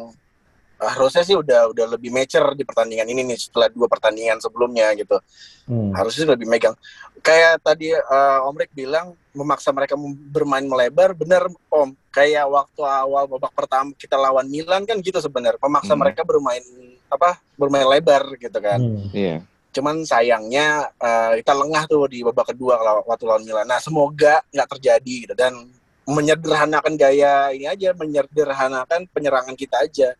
eh, 0.77 0.91
harusnya 0.93 1.23
sih 1.23 1.35
udah 1.35 1.75
udah 1.75 1.87
lebih 1.91 2.13
mature 2.13 2.55
di 2.55 2.63
pertandingan 2.63 3.09
ini 3.09 3.25
nih 3.25 3.39
setelah 3.41 3.67
dua 3.67 3.91
pertandingan 3.91 4.39
sebelumnya 4.39 4.95
gitu 4.95 5.19
Hmm. 5.67 5.91
harusnya 5.91 6.23
sih 6.23 6.31
lebih 6.31 6.47
megang 6.47 6.79
kayak 7.19 7.59
tadi 7.59 7.91
eh, 7.91 8.39
Om 8.41 8.55
Rick 8.55 8.71
bilang 8.71 9.11
memaksa 9.33 9.75
mereka 9.75 9.99
bermain 10.31 10.63
melebar 10.63 11.11
benar 11.11 11.51
Om 11.67 11.91
kayak 12.09 12.47
waktu 12.47 12.81
awal 12.81 13.27
babak 13.27 13.51
pertama 13.51 13.91
kita 13.93 14.15
lawan 14.15 14.47
Milan 14.47 14.85
kan 14.85 14.95
gitu 15.01 15.19
sebenarnya 15.19 15.59
memaksa 15.59 15.93
Hmm. 15.93 16.01
mereka 16.01 16.23
bermain 16.23 16.63
apa 17.07 17.43
bermain 17.55 17.83
lebar 17.85 18.23
gitu 18.37 18.55
kan 18.57 18.79
Hmm. 18.79 19.11
Iya. 19.11 19.43
cuman 19.73 20.07
sayangnya 20.07 20.89
eh, 20.97 21.43
kita 21.43 21.53
lengah 21.53 21.85
tuh 21.85 22.07
di 22.07 22.23
babak 22.23 22.49
kedua 22.49 22.79
kalau 22.79 23.03
waktu 23.03 23.25
lawan 23.25 23.43
Milan 23.43 23.67
nah 23.67 23.77
semoga 23.77 24.39
nggak 24.49 24.69
terjadi 24.73 25.15
gitu 25.27 25.35
dan 25.35 25.67
menyederhanakan 26.07 26.95
gaya 26.95 27.51
ini 27.51 27.67
aja 27.67 27.91
menyederhanakan 27.99 29.11
penyerangan 29.11 29.59
kita 29.59 29.83
aja 29.83 30.15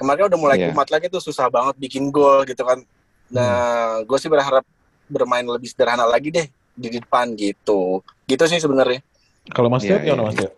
kemarin 0.00 0.32
udah 0.32 0.40
mulai 0.40 0.56
Iya. 0.56 0.72
kumat 0.72 0.88
lagi 0.88 1.06
tuh 1.12 1.20
susah 1.20 1.52
banget 1.52 1.76
bikin 1.76 2.08
gol 2.08 2.48
gitu 2.48 2.64
kan 2.64 2.80
nah 3.28 4.00
gue 4.08 4.16
sih 4.16 4.32
berharap 4.32 4.64
bermain 5.08 5.44
lebih 5.44 5.68
sederhana 5.68 6.04
lagi 6.04 6.28
deh 6.28 6.46
di 6.78 6.88
depan 7.00 7.32
gitu. 7.34 8.04
Gitu 8.28 8.44
sih 8.46 8.60
sebenarnya. 8.60 9.02
Kalau 9.50 9.72
Mas 9.72 9.82
Tio 9.82 9.96
Iya, 9.96 10.04
gimana 10.04 10.22
iya, 10.22 10.28
Mas 10.28 10.36
Tio? 10.36 10.50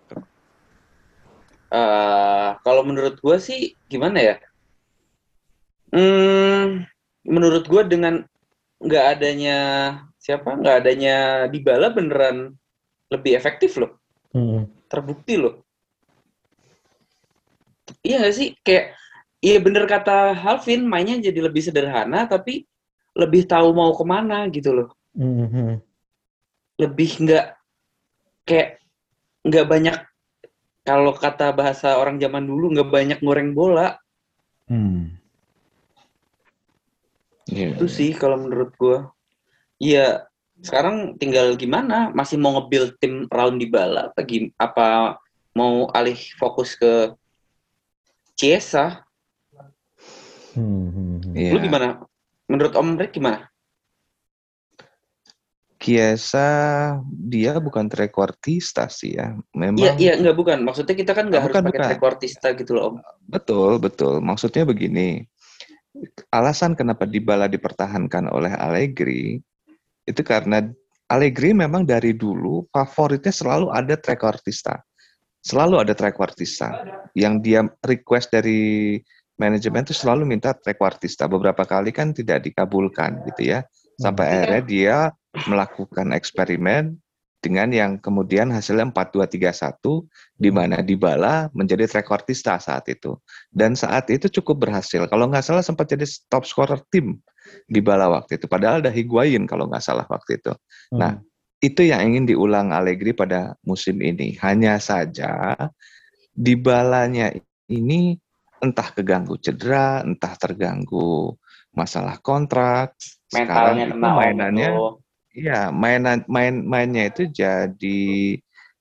Eh, 1.70 2.48
kalau 2.66 2.82
menurut 2.82 3.16
gue 3.22 3.36
sih 3.38 3.78
gimana 3.86 4.18
ya? 4.18 4.36
Hmm, 5.94 6.82
menurut 7.22 7.66
gue 7.66 7.82
dengan 7.86 8.26
nggak 8.82 9.04
adanya 9.18 9.58
siapa 10.18 10.50
nggak 10.58 10.76
adanya 10.82 11.16
Dybala 11.46 11.94
beneran 11.94 12.54
lebih 13.10 13.38
efektif 13.38 13.78
loh, 13.78 13.99
Hmm. 14.31 14.70
terbukti 14.87 15.35
loh. 15.35 15.59
Iya 18.07 18.22
nggak 18.22 18.37
sih? 18.37 18.49
Kayak 18.62 18.95
iya 19.43 19.59
bener 19.59 19.85
kata 19.91 20.35
Halvin 20.39 20.87
mainnya 20.87 21.18
jadi 21.18 21.51
lebih 21.51 21.62
sederhana 21.64 22.31
tapi 22.31 22.66
lebih 23.18 23.47
tahu 23.51 23.74
mau 23.74 23.91
ke 23.91 24.05
mana 24.07 24.47
gitu 24.55 24.70
loh. 24.70 24.89
Hmm. 25.18 25.83
Lebih 26.78 27.11
nggak 27.26 27.47
kayak 28.47 28.78
nggak 29.43 29.66
banyak 29.66 29.97
kalau 30.87 31.12
kata 31.12 31.51
bahasa 31.53 31.99
orang 31.99 32.22
zaman 32.22 32.47
dulu 32.47 32.70
nggak 32.70 32.91
banyak 32.91 33.18
goreng 33.18 33.51
bola. 33.53 33.99
Hmm. 34.70 35.18
Iya. 37.51 37.74
Itu 37.74 37.91
sih 37.91 38.14
kalau 38.14 38.39
menurut 38.47 38.70
gua. 38.78 39.11
Iya, 39.83 40.30
sekarang 40.61 41.16
tinggal 41.16 41.56
gimana? 41.56 42.12
Masih 42.12 42.36
mau 42.36 42.56
nge-build 42.61 42.96
tim 43.00 43.24
round 43.28 43.61
di 43.61 43.66
bala 43.68 44.12
apa 44.12 44.20
gim- 44.24 44.52
apa 44.61 45.16
mau 45.56 45.88
alih 45.90 46.18
fokus 46.36 46.76
ke 46.76 47.12
Ciesa? 48.36 49.04
Hmm, 50.56 50.88
hmm, 50.90 51.16
hmm. 51.24 51.34
Iya. 51.36 51.50
Lu 51.52 51.58
gimana? 51.61 51.88
Menurut 52.48 52.72
Om 52.74 52.98
Rick 52.98 53.16
gimana? 53.16 53.46
Kiesa 55.80 56.48
dia 57.08 57.56
bukan 57.56 57.88
trequartista 57.88 58.84
sih 58.92 59.16
ya. 59.16 59.32
Memang 59.56 59.80
Iya, 59.80 59.92
iya, 59.96 60.12
enggak 60.20 60.36
bukan. 60.36 60.58
Maksudnya 60.61 60.92
kita 60.92 61.16
kan 61.16 61.32
nggak 61.32 61.40
Ah, 61.40 61.44
harus 61.48 61.56
bukan, 61.56 61.64
pakai 61.64 61.80
bukan. 61.80 61.88
trequartista 61.96 62.48
gitu 62.52 62.70
loh, 62.76 62.82
Om. 62.92 62.94
Betul, 63.24 63.80
betul. 63.80 64.20
Maksudnya 64.20 64.68
begini. 64.68 65.24
Alasan 66.28 66.76
kenapa 66.76 67.08
Dybala 67.08 67.48
dipertahankan 67.48 68.28
oleh 68.28 68.52
Allegri 68.52 69.40
itu 70.11 70.22
karena 70.26 70.66
Allegri 71.11 71.50
memang 71.50 71.82
dari 71.82 72.14
dulu 72.14 72.70
favoritnya 72.70 73.34
selalu 73.34 73.74
ada 73.74 73.98
trequartista. 73.98 74.78
Selalu 75.42 75.82
ada 75.82 75.94
trequartista. 75.96 76.86
Yang 77.18 77.34
dia 77.42 77.61
request 77.82 78.30
dari 78.30 78.94
manajemen 79.34 79.82
itu 79.82 79.96
selalu 79.96 80.22
minta 80.22 80.54
trequartista. 80.54 81.26
Beberapa 81.26 81.66
kali 81.66 81.90
kan 81.90 82.14
tidak 82.14 82.46
dikabulkan 82.46 83.26
gitu 83.26 83.58
ya. 83.58 83.66
Sampai 83.98 84.30
Iya. 84.30 84.32
akhirnya 84.38 84.62
dia 84.62 84.96
melakukan 85.50 86.14
eksperimen 86.14 86.94
dengan 87.40 87.72
yang 87.72 87.96
kemudian 87.96 88.52
hasilnya 88.52 88.92
4-2-3-1 88.92 90.04
di 90.36 90.52
mana 90.52 90.84
Dybala 90.84 91.48
menjadi 91.56 91.88
trequartista 91.88 92.61
saat 92.61 92.86
itu. 92.86 93.16
Dan 93.48 93.74
saat 93.74 94.12
itu 94.12 94.28
cukup 94.28 94.68
berhasil. 94.68 95.08
Kalau 95.08 95.26
nggak 95.26 95.42
salah 95.42 95.64
sempat 95.64 95.90
jadi 95.90 96.04
top 96.28 96.44
scorer 96.44 96.78
tim 96.92 97.18
Dybala 97.70 98.11
waktu 98.11 98.38
itu. 98.38 98.46
Padahal 98.51 98.82
ada 98.82 98.90
Higuain 98.90 99.46
kalau 99.46 99.66
nggak 99.70 99.82
salah 99.84 100.07
waktu 100.11 100.38
itu. 100.42 100.53
Nah, 100.90 101.22
itu 101.61 101.84
yang 101.86 102.03
ingin 102.03 102.24
diulang 102.26 102.72
Allegri 102.72 103.12
pada 103.12 103.55
musim 103.62 104.01
ini. 104.01 104.34
Hanya 104.40 104.80
saja 104.80 105.55
Dybalanya 106.30 107.34
ini 107.68 108.16
entah 108.61 108.88
keganggu 108.92 109.36
cedera, 109.40 110.01
entah 110.01 110.34
terganggu 110.38 111.34
masalah 111.74 112.16
kontrak. 112.22 112.94
Sekarang 113.28 113.76
Mentalnya 113.76 113.84
itu 113.86 113.94
kena 113.96 114.09
Om. 114.09 114.16
mainannya. 114.18 114.70
Iya, 115.30 115.61
mainan 115.70 116.18
main 116.26 116.55
mainnya 116.66 117.07
itu 117.07 117.30
jadi 117.30 118.03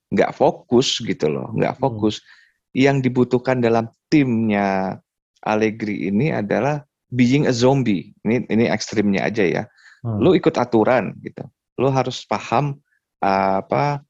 nggak 0.09 0.33
fokus 0.33 0.97
gitu 0.97 1.29
loh, 1.29 1.53
nggak 1.53 1.77
Hmm. 1.77 1.81
fokus. 1.81 2.25
Yang 2.73 3.09
dibutuhkan 3.09 3.61
dalam 3.61 3.89
timnya 4.09 4.97
Allegri 5.45 6.09
ini 6.09 6.33
adalah 6.33 6.81
being 7.13 7.49
a 7.49 7.53
zombie. 7.53 8.13
Ini 8.25 8.45
ini 8.49 8.65
ekstrimnya 8.69 9.25
aja 9.25 9.43
ya. 9.45 9.63
Hmm. 10.05 10.21
Lu 10.21 10.33
ikut 10.37 10.55
aturan 10.55 11.17
gitu. 11.25 11.43
Lu 11.79 11.89
harus 11.91 12.23
paham 12.25 12.77
uh, 13.23 13.59
apa 13.63 14.03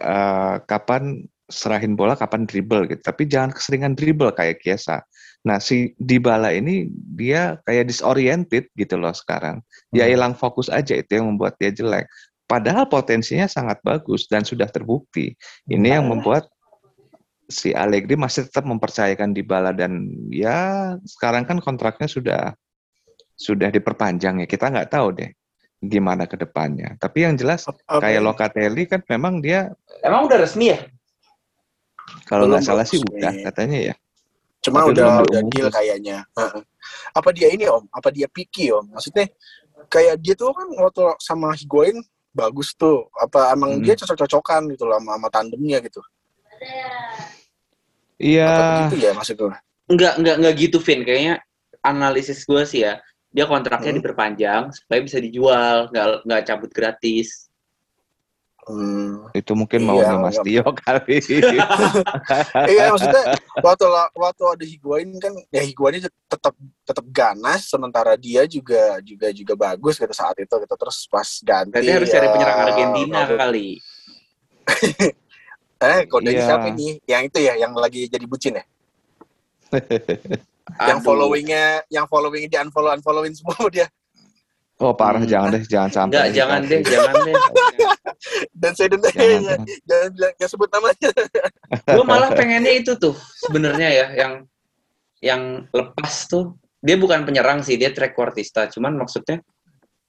uh, 0.00 0.56
kapan 0.68 1.24
serahin 1.52 1.94
bola, 1.94 2.16
kapan 2.16 2.48
dribble 2.48 2.88
gitu. 2.88 3.00
Tapi 3.04 3.28
jangan 3.28 3.52
keseringan 3.52 3.92
dribble 3.98 4.32
kayak 4.32 4.64
Kiesa. 4.64 5.04
Nah, 5.44 5.60
si 5.60 5.92
Dybala 6.00 6.56
ini 6.56 6.88
dia 7.12 7.60
kayak 7.68 7.92
disoriented 7.92 8.64
gitu 8.80 8.96
loh 8.96 9.12
sekarang. 9.12 9.60
Ya 9.92 10.08
Hmm. 10.08 10.12
hilang 10.16 10.34
fokus 10.34 10.72
aja 10.72 10.96
itu 10.96 11.20
yang 11.20 11.28
membuat 11.36 11.60
dia 11.60 11.68
jelek. 11.68 12.08
Padahal 12.44 12.88
potensinya 12.88 13.48
sangat 13.48 13.80
bagus 13.84 14.28
dan 14.28 14.44
sudah 14.44 14.68
terbukti. 14.68 15.32
Ini 15.68 16.00
yang 16.00 16.12
membuat 16.12 16.48
si 17.46 17.76
Allegri 17.76 18.16
masih 18.16 18.48
tetap 18.48 18.64
mempercayakan 18.64 19.36
Dybala 19.36 19.76
dan 19.76 20.08
ya 20.32 20.92
sekarang 21.04 21.44
kan 21.44 21.60
kontraknya 21.60 22.08
sudah 22.08 22.56
sudah 23.36 23.68
diperpanjang 23.68 24.40
ya. 24.42 24.46
Kita 24.48 24.70
nggak 24.72 24.88
tahu 24.90 25.20
deh 25.20 25.30
gimana 25.84 26.24
ke 26.24 26.40
depannya. 26.40 26.96
Tapi 26.96 27.28
yang 27.28 27.36
jelas 27.36 27.68
Apa- 27.68 28.00
kayak 28.00 28.24
Locatelli 28.24 28.88
kan 28.88 29.04
memang 29.04 29.44
dia 29.44 29.68
Emang 30.00 30.24
udah 30.24 30.40
resmi 30.40 30.72
ya? 30.72 30.80
kalau 32.28 32.48
nggak 32.48 32.64
salah 32.64 32.84
sih 32.84 33.00
udah 33.00 33.32
katanya 33.48 33.92
ya. 33.92 33.94
Cuma 34.64 34.80
Tapi 34.80 34.96
udah 34.96 35.24
udah 35.28 35.42
deal 35.52 35.68
kayaknya. 35.68 36.24
Heeh. 36.36 36.62
Apa 37.12 37.28
dia 37.36 37.52
ini 37.52 37.68
om? 37.68 37.84
Apa 37.92 38.08
dia 38.08 38.24
picky 38.28 38.72
om? 38.72 38.88
Maksudnya 38.88 39.28
kayak 39.92 40.16
dia 40.24 40.32
tuh 40.32 40.56
kan 40.56 40.68
waktu 40.80 41.04
sama 41.20 41.52
Higuain 41.52 42.00
bagus 42.32 42.72
tuh. 42.72 43.04
Apa 43.20 43.52
emang 43.52 43.76
Hmm. 43.76 43.84
dia 43.84 43.92
cocok-cocokan 43.92 44.72
gitu 44.72 44.88
lah 44.88 44.96
sama, 45.00 45.20
sama 45.20 45.28
tandemnya 45.28 45.84
gitu? 45.84 46.00
Iya. 48.24 48.88
Begitu 48.88 49.04
ya 49.04 49.12
maksud 49.12 49.36
gue? 49.36 49.52
Enggak, 49.84 50.16
enggak, 50.16 50.34
enggak 50.40 50.54
gitu, 50.56 50.78
Vin. 50.80 51.04
Kayaknya 51.04 51.34
analisis 51.84 52.40
gue 52.42 52.64
sih 52.64 52.80
ya, 52.80 52.96
dia 53.28 53.44
kontraknya 53.44 53.92
Hmm. 53.92 54.00
diperpanjang 54.00 54.62
supaya 54.72 55.00
bisa 55.04 55.20
dijual, 55.20 55.92
nggak 55.92 56.06
nggak 56.24 56.42
cabut 56.48 56.70
gratis. 56.72 57.52
Hmm. 58.64 59.28
Itu 59.36 59.52
mungkin 59.52 59.84
Iya, 59.84 59.88
maunya 59.92 60.16
Mas 60.16 60.40
iya. 60.40 60.64
Tio 60.64 60.72
kali. 60.72 61.16
iya 62.72 62.84
maksudnya 62.88 63.22
waktu 63.60 63.84
la- 63.84 64.08
waktu 64.16 64.42
ada 64.56 64.64
Higuain 64.64 65.12
kan 65.20 65.36
ya 65.52 65.60
Higuain 65.60 66.00
tetap 66.00 66.56
tetap 66.80 67.04
ganas 67.12 67.68
sementara 67.68 68.16
dia 68.16 68.48
juga 68.48 69.04
juga 69.04 69.28
juga 69.36 69.52
bagus 69.52 70.00
gitu 70.00 70.16
saat 70.16 70.40
itu 70.40 70.48
gitu 70.48 70.74
terus 70.80 71.04
pas 71.12 71.28
ganti 71.44 71.76
Berarti 71.76 71.92
harus 71.92 72.08
cari 72.08 72.24
ya, 72.24 72.32
penyerang 72.32 72.58
Argentina 72.64 73.18
Robert- 73.20 73.40
kali. 73.44 73.68
eh 75.84 76.00
kodenya 76.08 76.40
Iya. 76.40 76.46
siapa 76.48 76.66
ini 76.72 76.96
yang 77.04 77.22
itu 77.28 77.38
ya 77.38 77.54
yang 77.54 77.72
lagi 77.76 78.08
jadi 78.08 78.24
bucin 78.24 78.56
ya 78.58 78.64
yang 80.88 81.00
followingnya 81.00 81.84
yang 81.92 82.06
following 82.08 82.48
di 82.48 82.56
unfollow 82.56 82.92
unfollowin 82.94 83.34
semua 83.34 83.56
dia 83.68 83.88
Oh 84.74 84.90
parah, 84.90 85.22
Hmm. 85.22 85.30
jangan 85.30 85.48
deh, 85.54 85.62
jangan 85.70 85.86
sampai. 85.86 86.10
Enggak, 86.10 86.26
jangan 86.34 86.60
deh, 86.66 86.80
jangan 86.82 87.14
deh. 87.22 87.34
dan 88.60 88.70
saya 88.74 88.88
denda 88.90 89.06
Jangan, 89.06 89.22
jangan, 89.22 89.38
jangan. 89.46 89.66
jangan 89.86 90.08
bilang 90.18 90.32
jangan 90.34 90.50
sebut 90.50 90.68
namanya 90.74 91.08
gue 91.94 92.04
malah 92.04 92.30
pengennya 92.34 92.72
itu 92.82 92.92
tuh 92.98 93.14
sebenarnya 93.38 93.88
ya 93.94 94.06
yang 94.18 94.32
yang 95.22 95.42
lepas 95.70 96.26
tuh 96.26 96.58
dia 96.82 96.98
bukan 96.98 97.22
penyerang 97.22 97.62
sih 97.62 97.78
dia 97.78 97.94
trequartista 97.94 98.66
cuman 98.66 98.98
maksudnya 98.98 99.38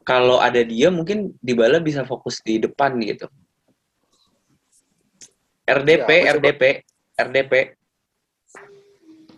kalau 0.02 0.42
ada 0.42 0.66
dia 0.66 0.90
mungkin 0.90 1.38
Dybala 1.46 1.78
bisa 1.78 2.02
fokus 2.02 2.42
di 2.42 2.58
depan 2.58 2.98
gitu 3.06 3.30
RDP 5.66 6.10
Ya? 6.10 6.34
RDP 6.38 6.62
RDP 7.16 7.54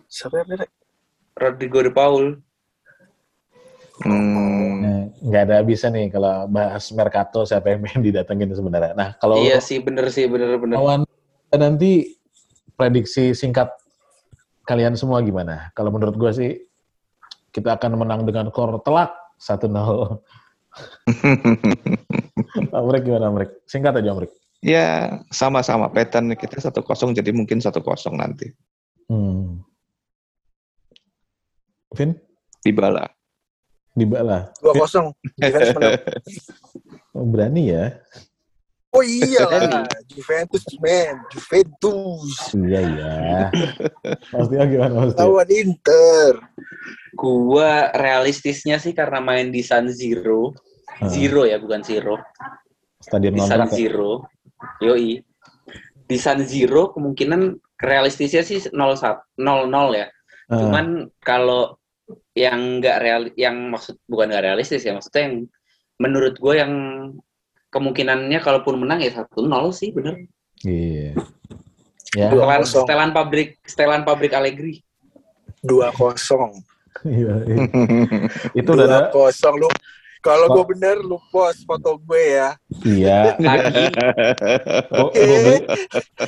siapa 0.08 0.40
ya 0.40 0.64
Rek? 0.64 0.70
Rodrigo 1.36 1.78
de 1.84 1.92
Paul 1.92 2.40
Hmm, 3.98 4.78
Nah, 4.78 5.10
nggak 5.10 5.42
ada 5.50 5.54
habisnya 5.58 5.90
nih 5.90 6.06
kalau 6.14 6.46
bahas 6.46 6.86
Mercato 6.94 7.42
siapa 7.42 7.74
yang 7.74 7.82
pengen 7.82 8.02
didatengin 8.06 8.54
sebenarnya. 8.54 8.94
Nah, 8.94 9.18
kalau 9.18 9.42
iya 9.42 9.58
sih 9.58 9.82
bener 9.82 10.06
sih 10.14 10.30
bener 10.30 10.54
bener 10.54 10.78
lawan 10.78 11.02
nanti 11.50 12.14
prediksi 12.78 13.34
singkat 13.34 13.74
kalian 14.70 14.94
semua 14.94 15.18
gimana? 15.26 15.74
Kalau 15.74 15.90
menurut 15.90 16.14
gue 16.14 16.30
sih 16.30 16.50
kita 17.50 17.74
akan 17.74 17.98
menang 17.98 18.22
dengan 18.22 18.54
skor 18.54 18.78
telak 18.86 19.10
1-0. 19.42 19.66
Amrik 22.78 23.02
gimana 23.02 23.34
Amrik? 23.34 23.50
Singkat 23.66 23.98
aja 23.98 24.14
Amrik. 24.14 24.30
Ya 24.58 25.18
sama-sama 25.30 25.86
pattern 25.88 26.34
kita 26.34 26.58
satu 26.58 26.82
kosong 26.82 27.14
jadi 27.14 27.30
mungkin 27.30 27.62
satu 27.62 27.78
kosong 27.80 28.18
nanti. 28.18 28.50
Hmm. 29.08 29.62
Vin? 31.96 32.12
Dybala. 32.60 33.08
Dybala. 33.96 34.52
dua 34.62 34.74
kosong 34.76 35.10
Oh, 37.16 37.26
berani 37.26 37.72
ya? 37.74 37.98
oh 38.88 39.04
iya 39.04 39.44
lah 39.44 39.84
Juventus 40.08 40.64
man 40.80 41.20
Juventus 41.28 42.56
Iya, 42.56 42.80
iya. 42.88 43.12
Tio 44.32 44.64
gimana 44.64 44.92
Mas 45.04 45.12
Tio? 45.12 45.28
lawan 45.28 45.50
Inter 45.52 46.32
gua 47.12 47.92
realistisnya 47.92 48.80
sih 48.80 48.96
karena 48.96 49.20
main 49.20 49.52
di 49.52 49.60
San 49.60 49.90
Zero 49.92 50.54
Hmm. 50.98 51.06
Zero 51.14 51.46
ya 51.46 51.62
bukan 51.62 51.78
Zero 51.86 52.18
Stadion 52.98 53.30
di 53.30 53.38
San. 53.44 53.62
Yoi. 54.82 55.22
Di 56.08 56.16
San 56.16 56.40
Siro 56.48 56.90
kemungkinan 56.96 57.58
realistisnya 57.78 58.42
sih 58.42 58.58
0 58.72 58.96
0 59.36 59.68
ya. 59.92 60.06
Eh, 60.48 60.56
Cuman 60.56 61.12
kalau 61.20 61.76
yang 62.32 62.80
nggak 62.80 62.96
real, 63.04 63.22
yang 63.36 63.68
maksud 63.68 64.00
bukan 64.08 64.32
nggak 64.32 64.44
realistis 64.48 64.82
ya, 64.86 64.96
maksudnya 64.96 65.28
yang 65.28 65.36
menurut 66.00 66.34
gue 66.40 66.54
yang 66.56 66.72
kemungkinannya 67.68 68.40
kalaupun 68.40 68.80
menang 68.80 69.04
ya 69.04 69.12
satu 69.12 69.44
nol 69.44 69.74
sih 69.74 69.92
bener. 69.92 70.24
Iya. 70.64 71.12
Ya. 72.16 72.32
Dua 72.32 72.48
Setelan, 72.48 72.64
setelan 72.64 73.10
pabrik, 73.12 73.60
setelan 73.68 74.02
pabrik 74.08 74.32
Allegri. 74.32 74.80
dua 75.58 75.90
kosong 75.90 76.54
Iya, 77.02 77.34
iya. 77.46 77.56
Itu 78.62 78.74
udah 78.74 79.10
kosong 79.14 79.54
lu 79.58 79.68
kalau 80.18 80.50
gue 80.50 80.64
bener 80.68 80.98
lu 80.98 81.16
post 81.28 81.62
foto 81.62 81.96
gue 82.00 82.22
ya 82.34 82.48
Iya. 82.80 83.38
Gue 84.88 85.10
gue 85.12 85.56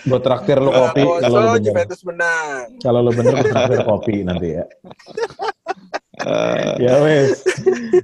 gue 0.01 0.21
traktir 0.21 0.57
lu 0.57 0.71
kopi 0.71 1.03
kalau 1.19 1.39
lu 1.41 1.51
bener. 1.53 1.65
Juventus 1.65 2.01
menang 2.03 2.65
Kalau 2.79 3.01
lu 3.01 3.11
bener 3.11 3.33
gue 3.35 3.49
traktir 3.49 3.81
kopi 3.83 4.15
nanti 4.23 4.49
ya. 4.55 4.65
Eh, 6.21 6.73
Ya 6.79 6.95
wes. 7.01 7.41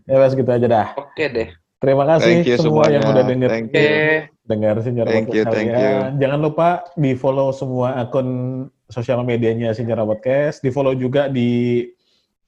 Ya 0.04 0.16
wes 0.18 0.32
gitu 0.32 0.48
aja 0.48 0.66
dah. 0.66 0.86
oke 0.96 1.24
deh. 1.26 1.48
Terima 1.76 2.08
kasih 2.08 2.40
Thank 2.40 2.48
you 2.48 2.56
semua 2.56 2.88
yang 2.88 3.04
semuanya. 3.04 3.12
udah 3.12 3.24
denger 3.28 3.50
Thank 3.52 3.68
Oke. 3.68 3.88
dengar 4.42 4.74
Senior 4.80 5.06
Thank 5.06 5.28
you, 5.28 5.44
Podcast 5.44 5.52
thank 5.52 5.68
kalian. 5.68 6.10
Jangan 6.16 6.40
lupa 6.40 6.68
di 6.94 7.10
follow 7.12 7.48
semua 7.52 7.88
akun 7.96 8.28
sosial 8.88 9.20
medianya 9.22 9.70
Senior 9.70 10.00
Podcast, 10.02 10.64
di 10.64 10.70
follow 10.70 10.96
juga 10.96 11.28
di 11.28 11.84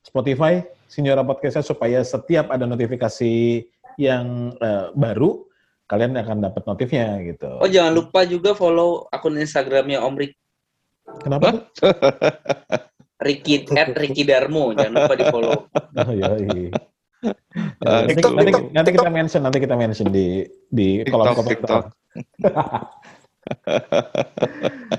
Spotify 0.01 0.65
Senior 0.89 1.21
Podcastnya 1.23 1.63
supaya 1.63 2.01
setiap 2.01 2.49
ada 2.49 2.65
notifikasi 2.65 3.63
yang 4.01 4.57
eh, 4.57 4.89
baru 4.97 5.45
kalian 5.89 6.17
akan 6.21 6.45
dapat 6.45 6.63
notifnya 6.69 7.21
gitu. 7.25 7.49
Oh 7.61 7.69
jangan 7.69 7.93
lupa 7.97 8.25
juga 8.25 8.53
follow 8.53 9.09
akun 9.09 9.41
Instagramnya 9.41 10.05
Om 10.05 10.17
Rik, 10.21 10.33
Kenapa? 11.25 11.65
Ricky 13.27 13.67
at 13.75 13.97
Ricky 13.99 14.23
Darmo. 14.23 14.71
Jangan 14.77 14.93
lupa 14.95 15.15
di 15.17 15.25
follow. 15.33 15.61
Oh, 15.99 16.15
yoi. 16.15 16.71
Eh, 16.71 17.35
nanti, 17.83 18.15
TikTok, 18.15 18.39
nanti, 18.39 18.51
TikTok, 18.55 18.71
nanti 18.71 18.91
kita 18.95 19.11
mention, 19.11 19.43
nanti 19.43 19.59
kita 19.59 19.75
mention 19.75 20.07
di 20.15 20.47
di 20.71 21.03
kolom 21.11 21.35
TikTok, 21.35 21.43
komentar. 21.43 21.83
TikTok. 22.39 22.63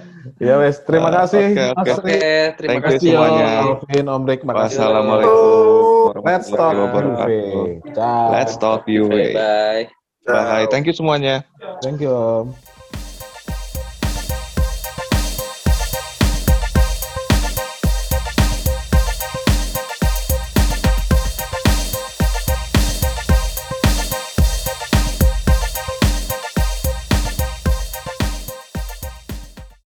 ya 0.39 0.55
wes, 0.59 0.79
terima 0.83 1.09
Ah, 1.09 1.23
kasih 1.23 1.43
oke. 1.47 1.63
Oke, 1.79 1.91
Rik. 2.03 2.21
terima 2.59 2.69
Thank 2.69 2.83
you 2.83 2.91
kasih. 2.95 3.11
semuanya. 3.15 3.47
Alvin, 3.59 4.05
Om 4.07 4.23
Rik, 4.27 4.41
makasih. 4.43 4.77
Wassalamualaikum 4.79 6.13
Let's 6.25 6.47
talk. 6.51 6.75
Ciao. 7.95 8.29
Let's 8.31 8.55
talk 8.59 8.81
you. 8.87 9.07
Bye 9.07 9.33
bye. 9.33 9.83
Bye. 10.27 10.65
Thank 10.69 10.85
you 10.87 10.95
semuanya. 10.95 11.43
Thank 11.81 12.03
you, 12.03 12.11
Om. 12.11 12.68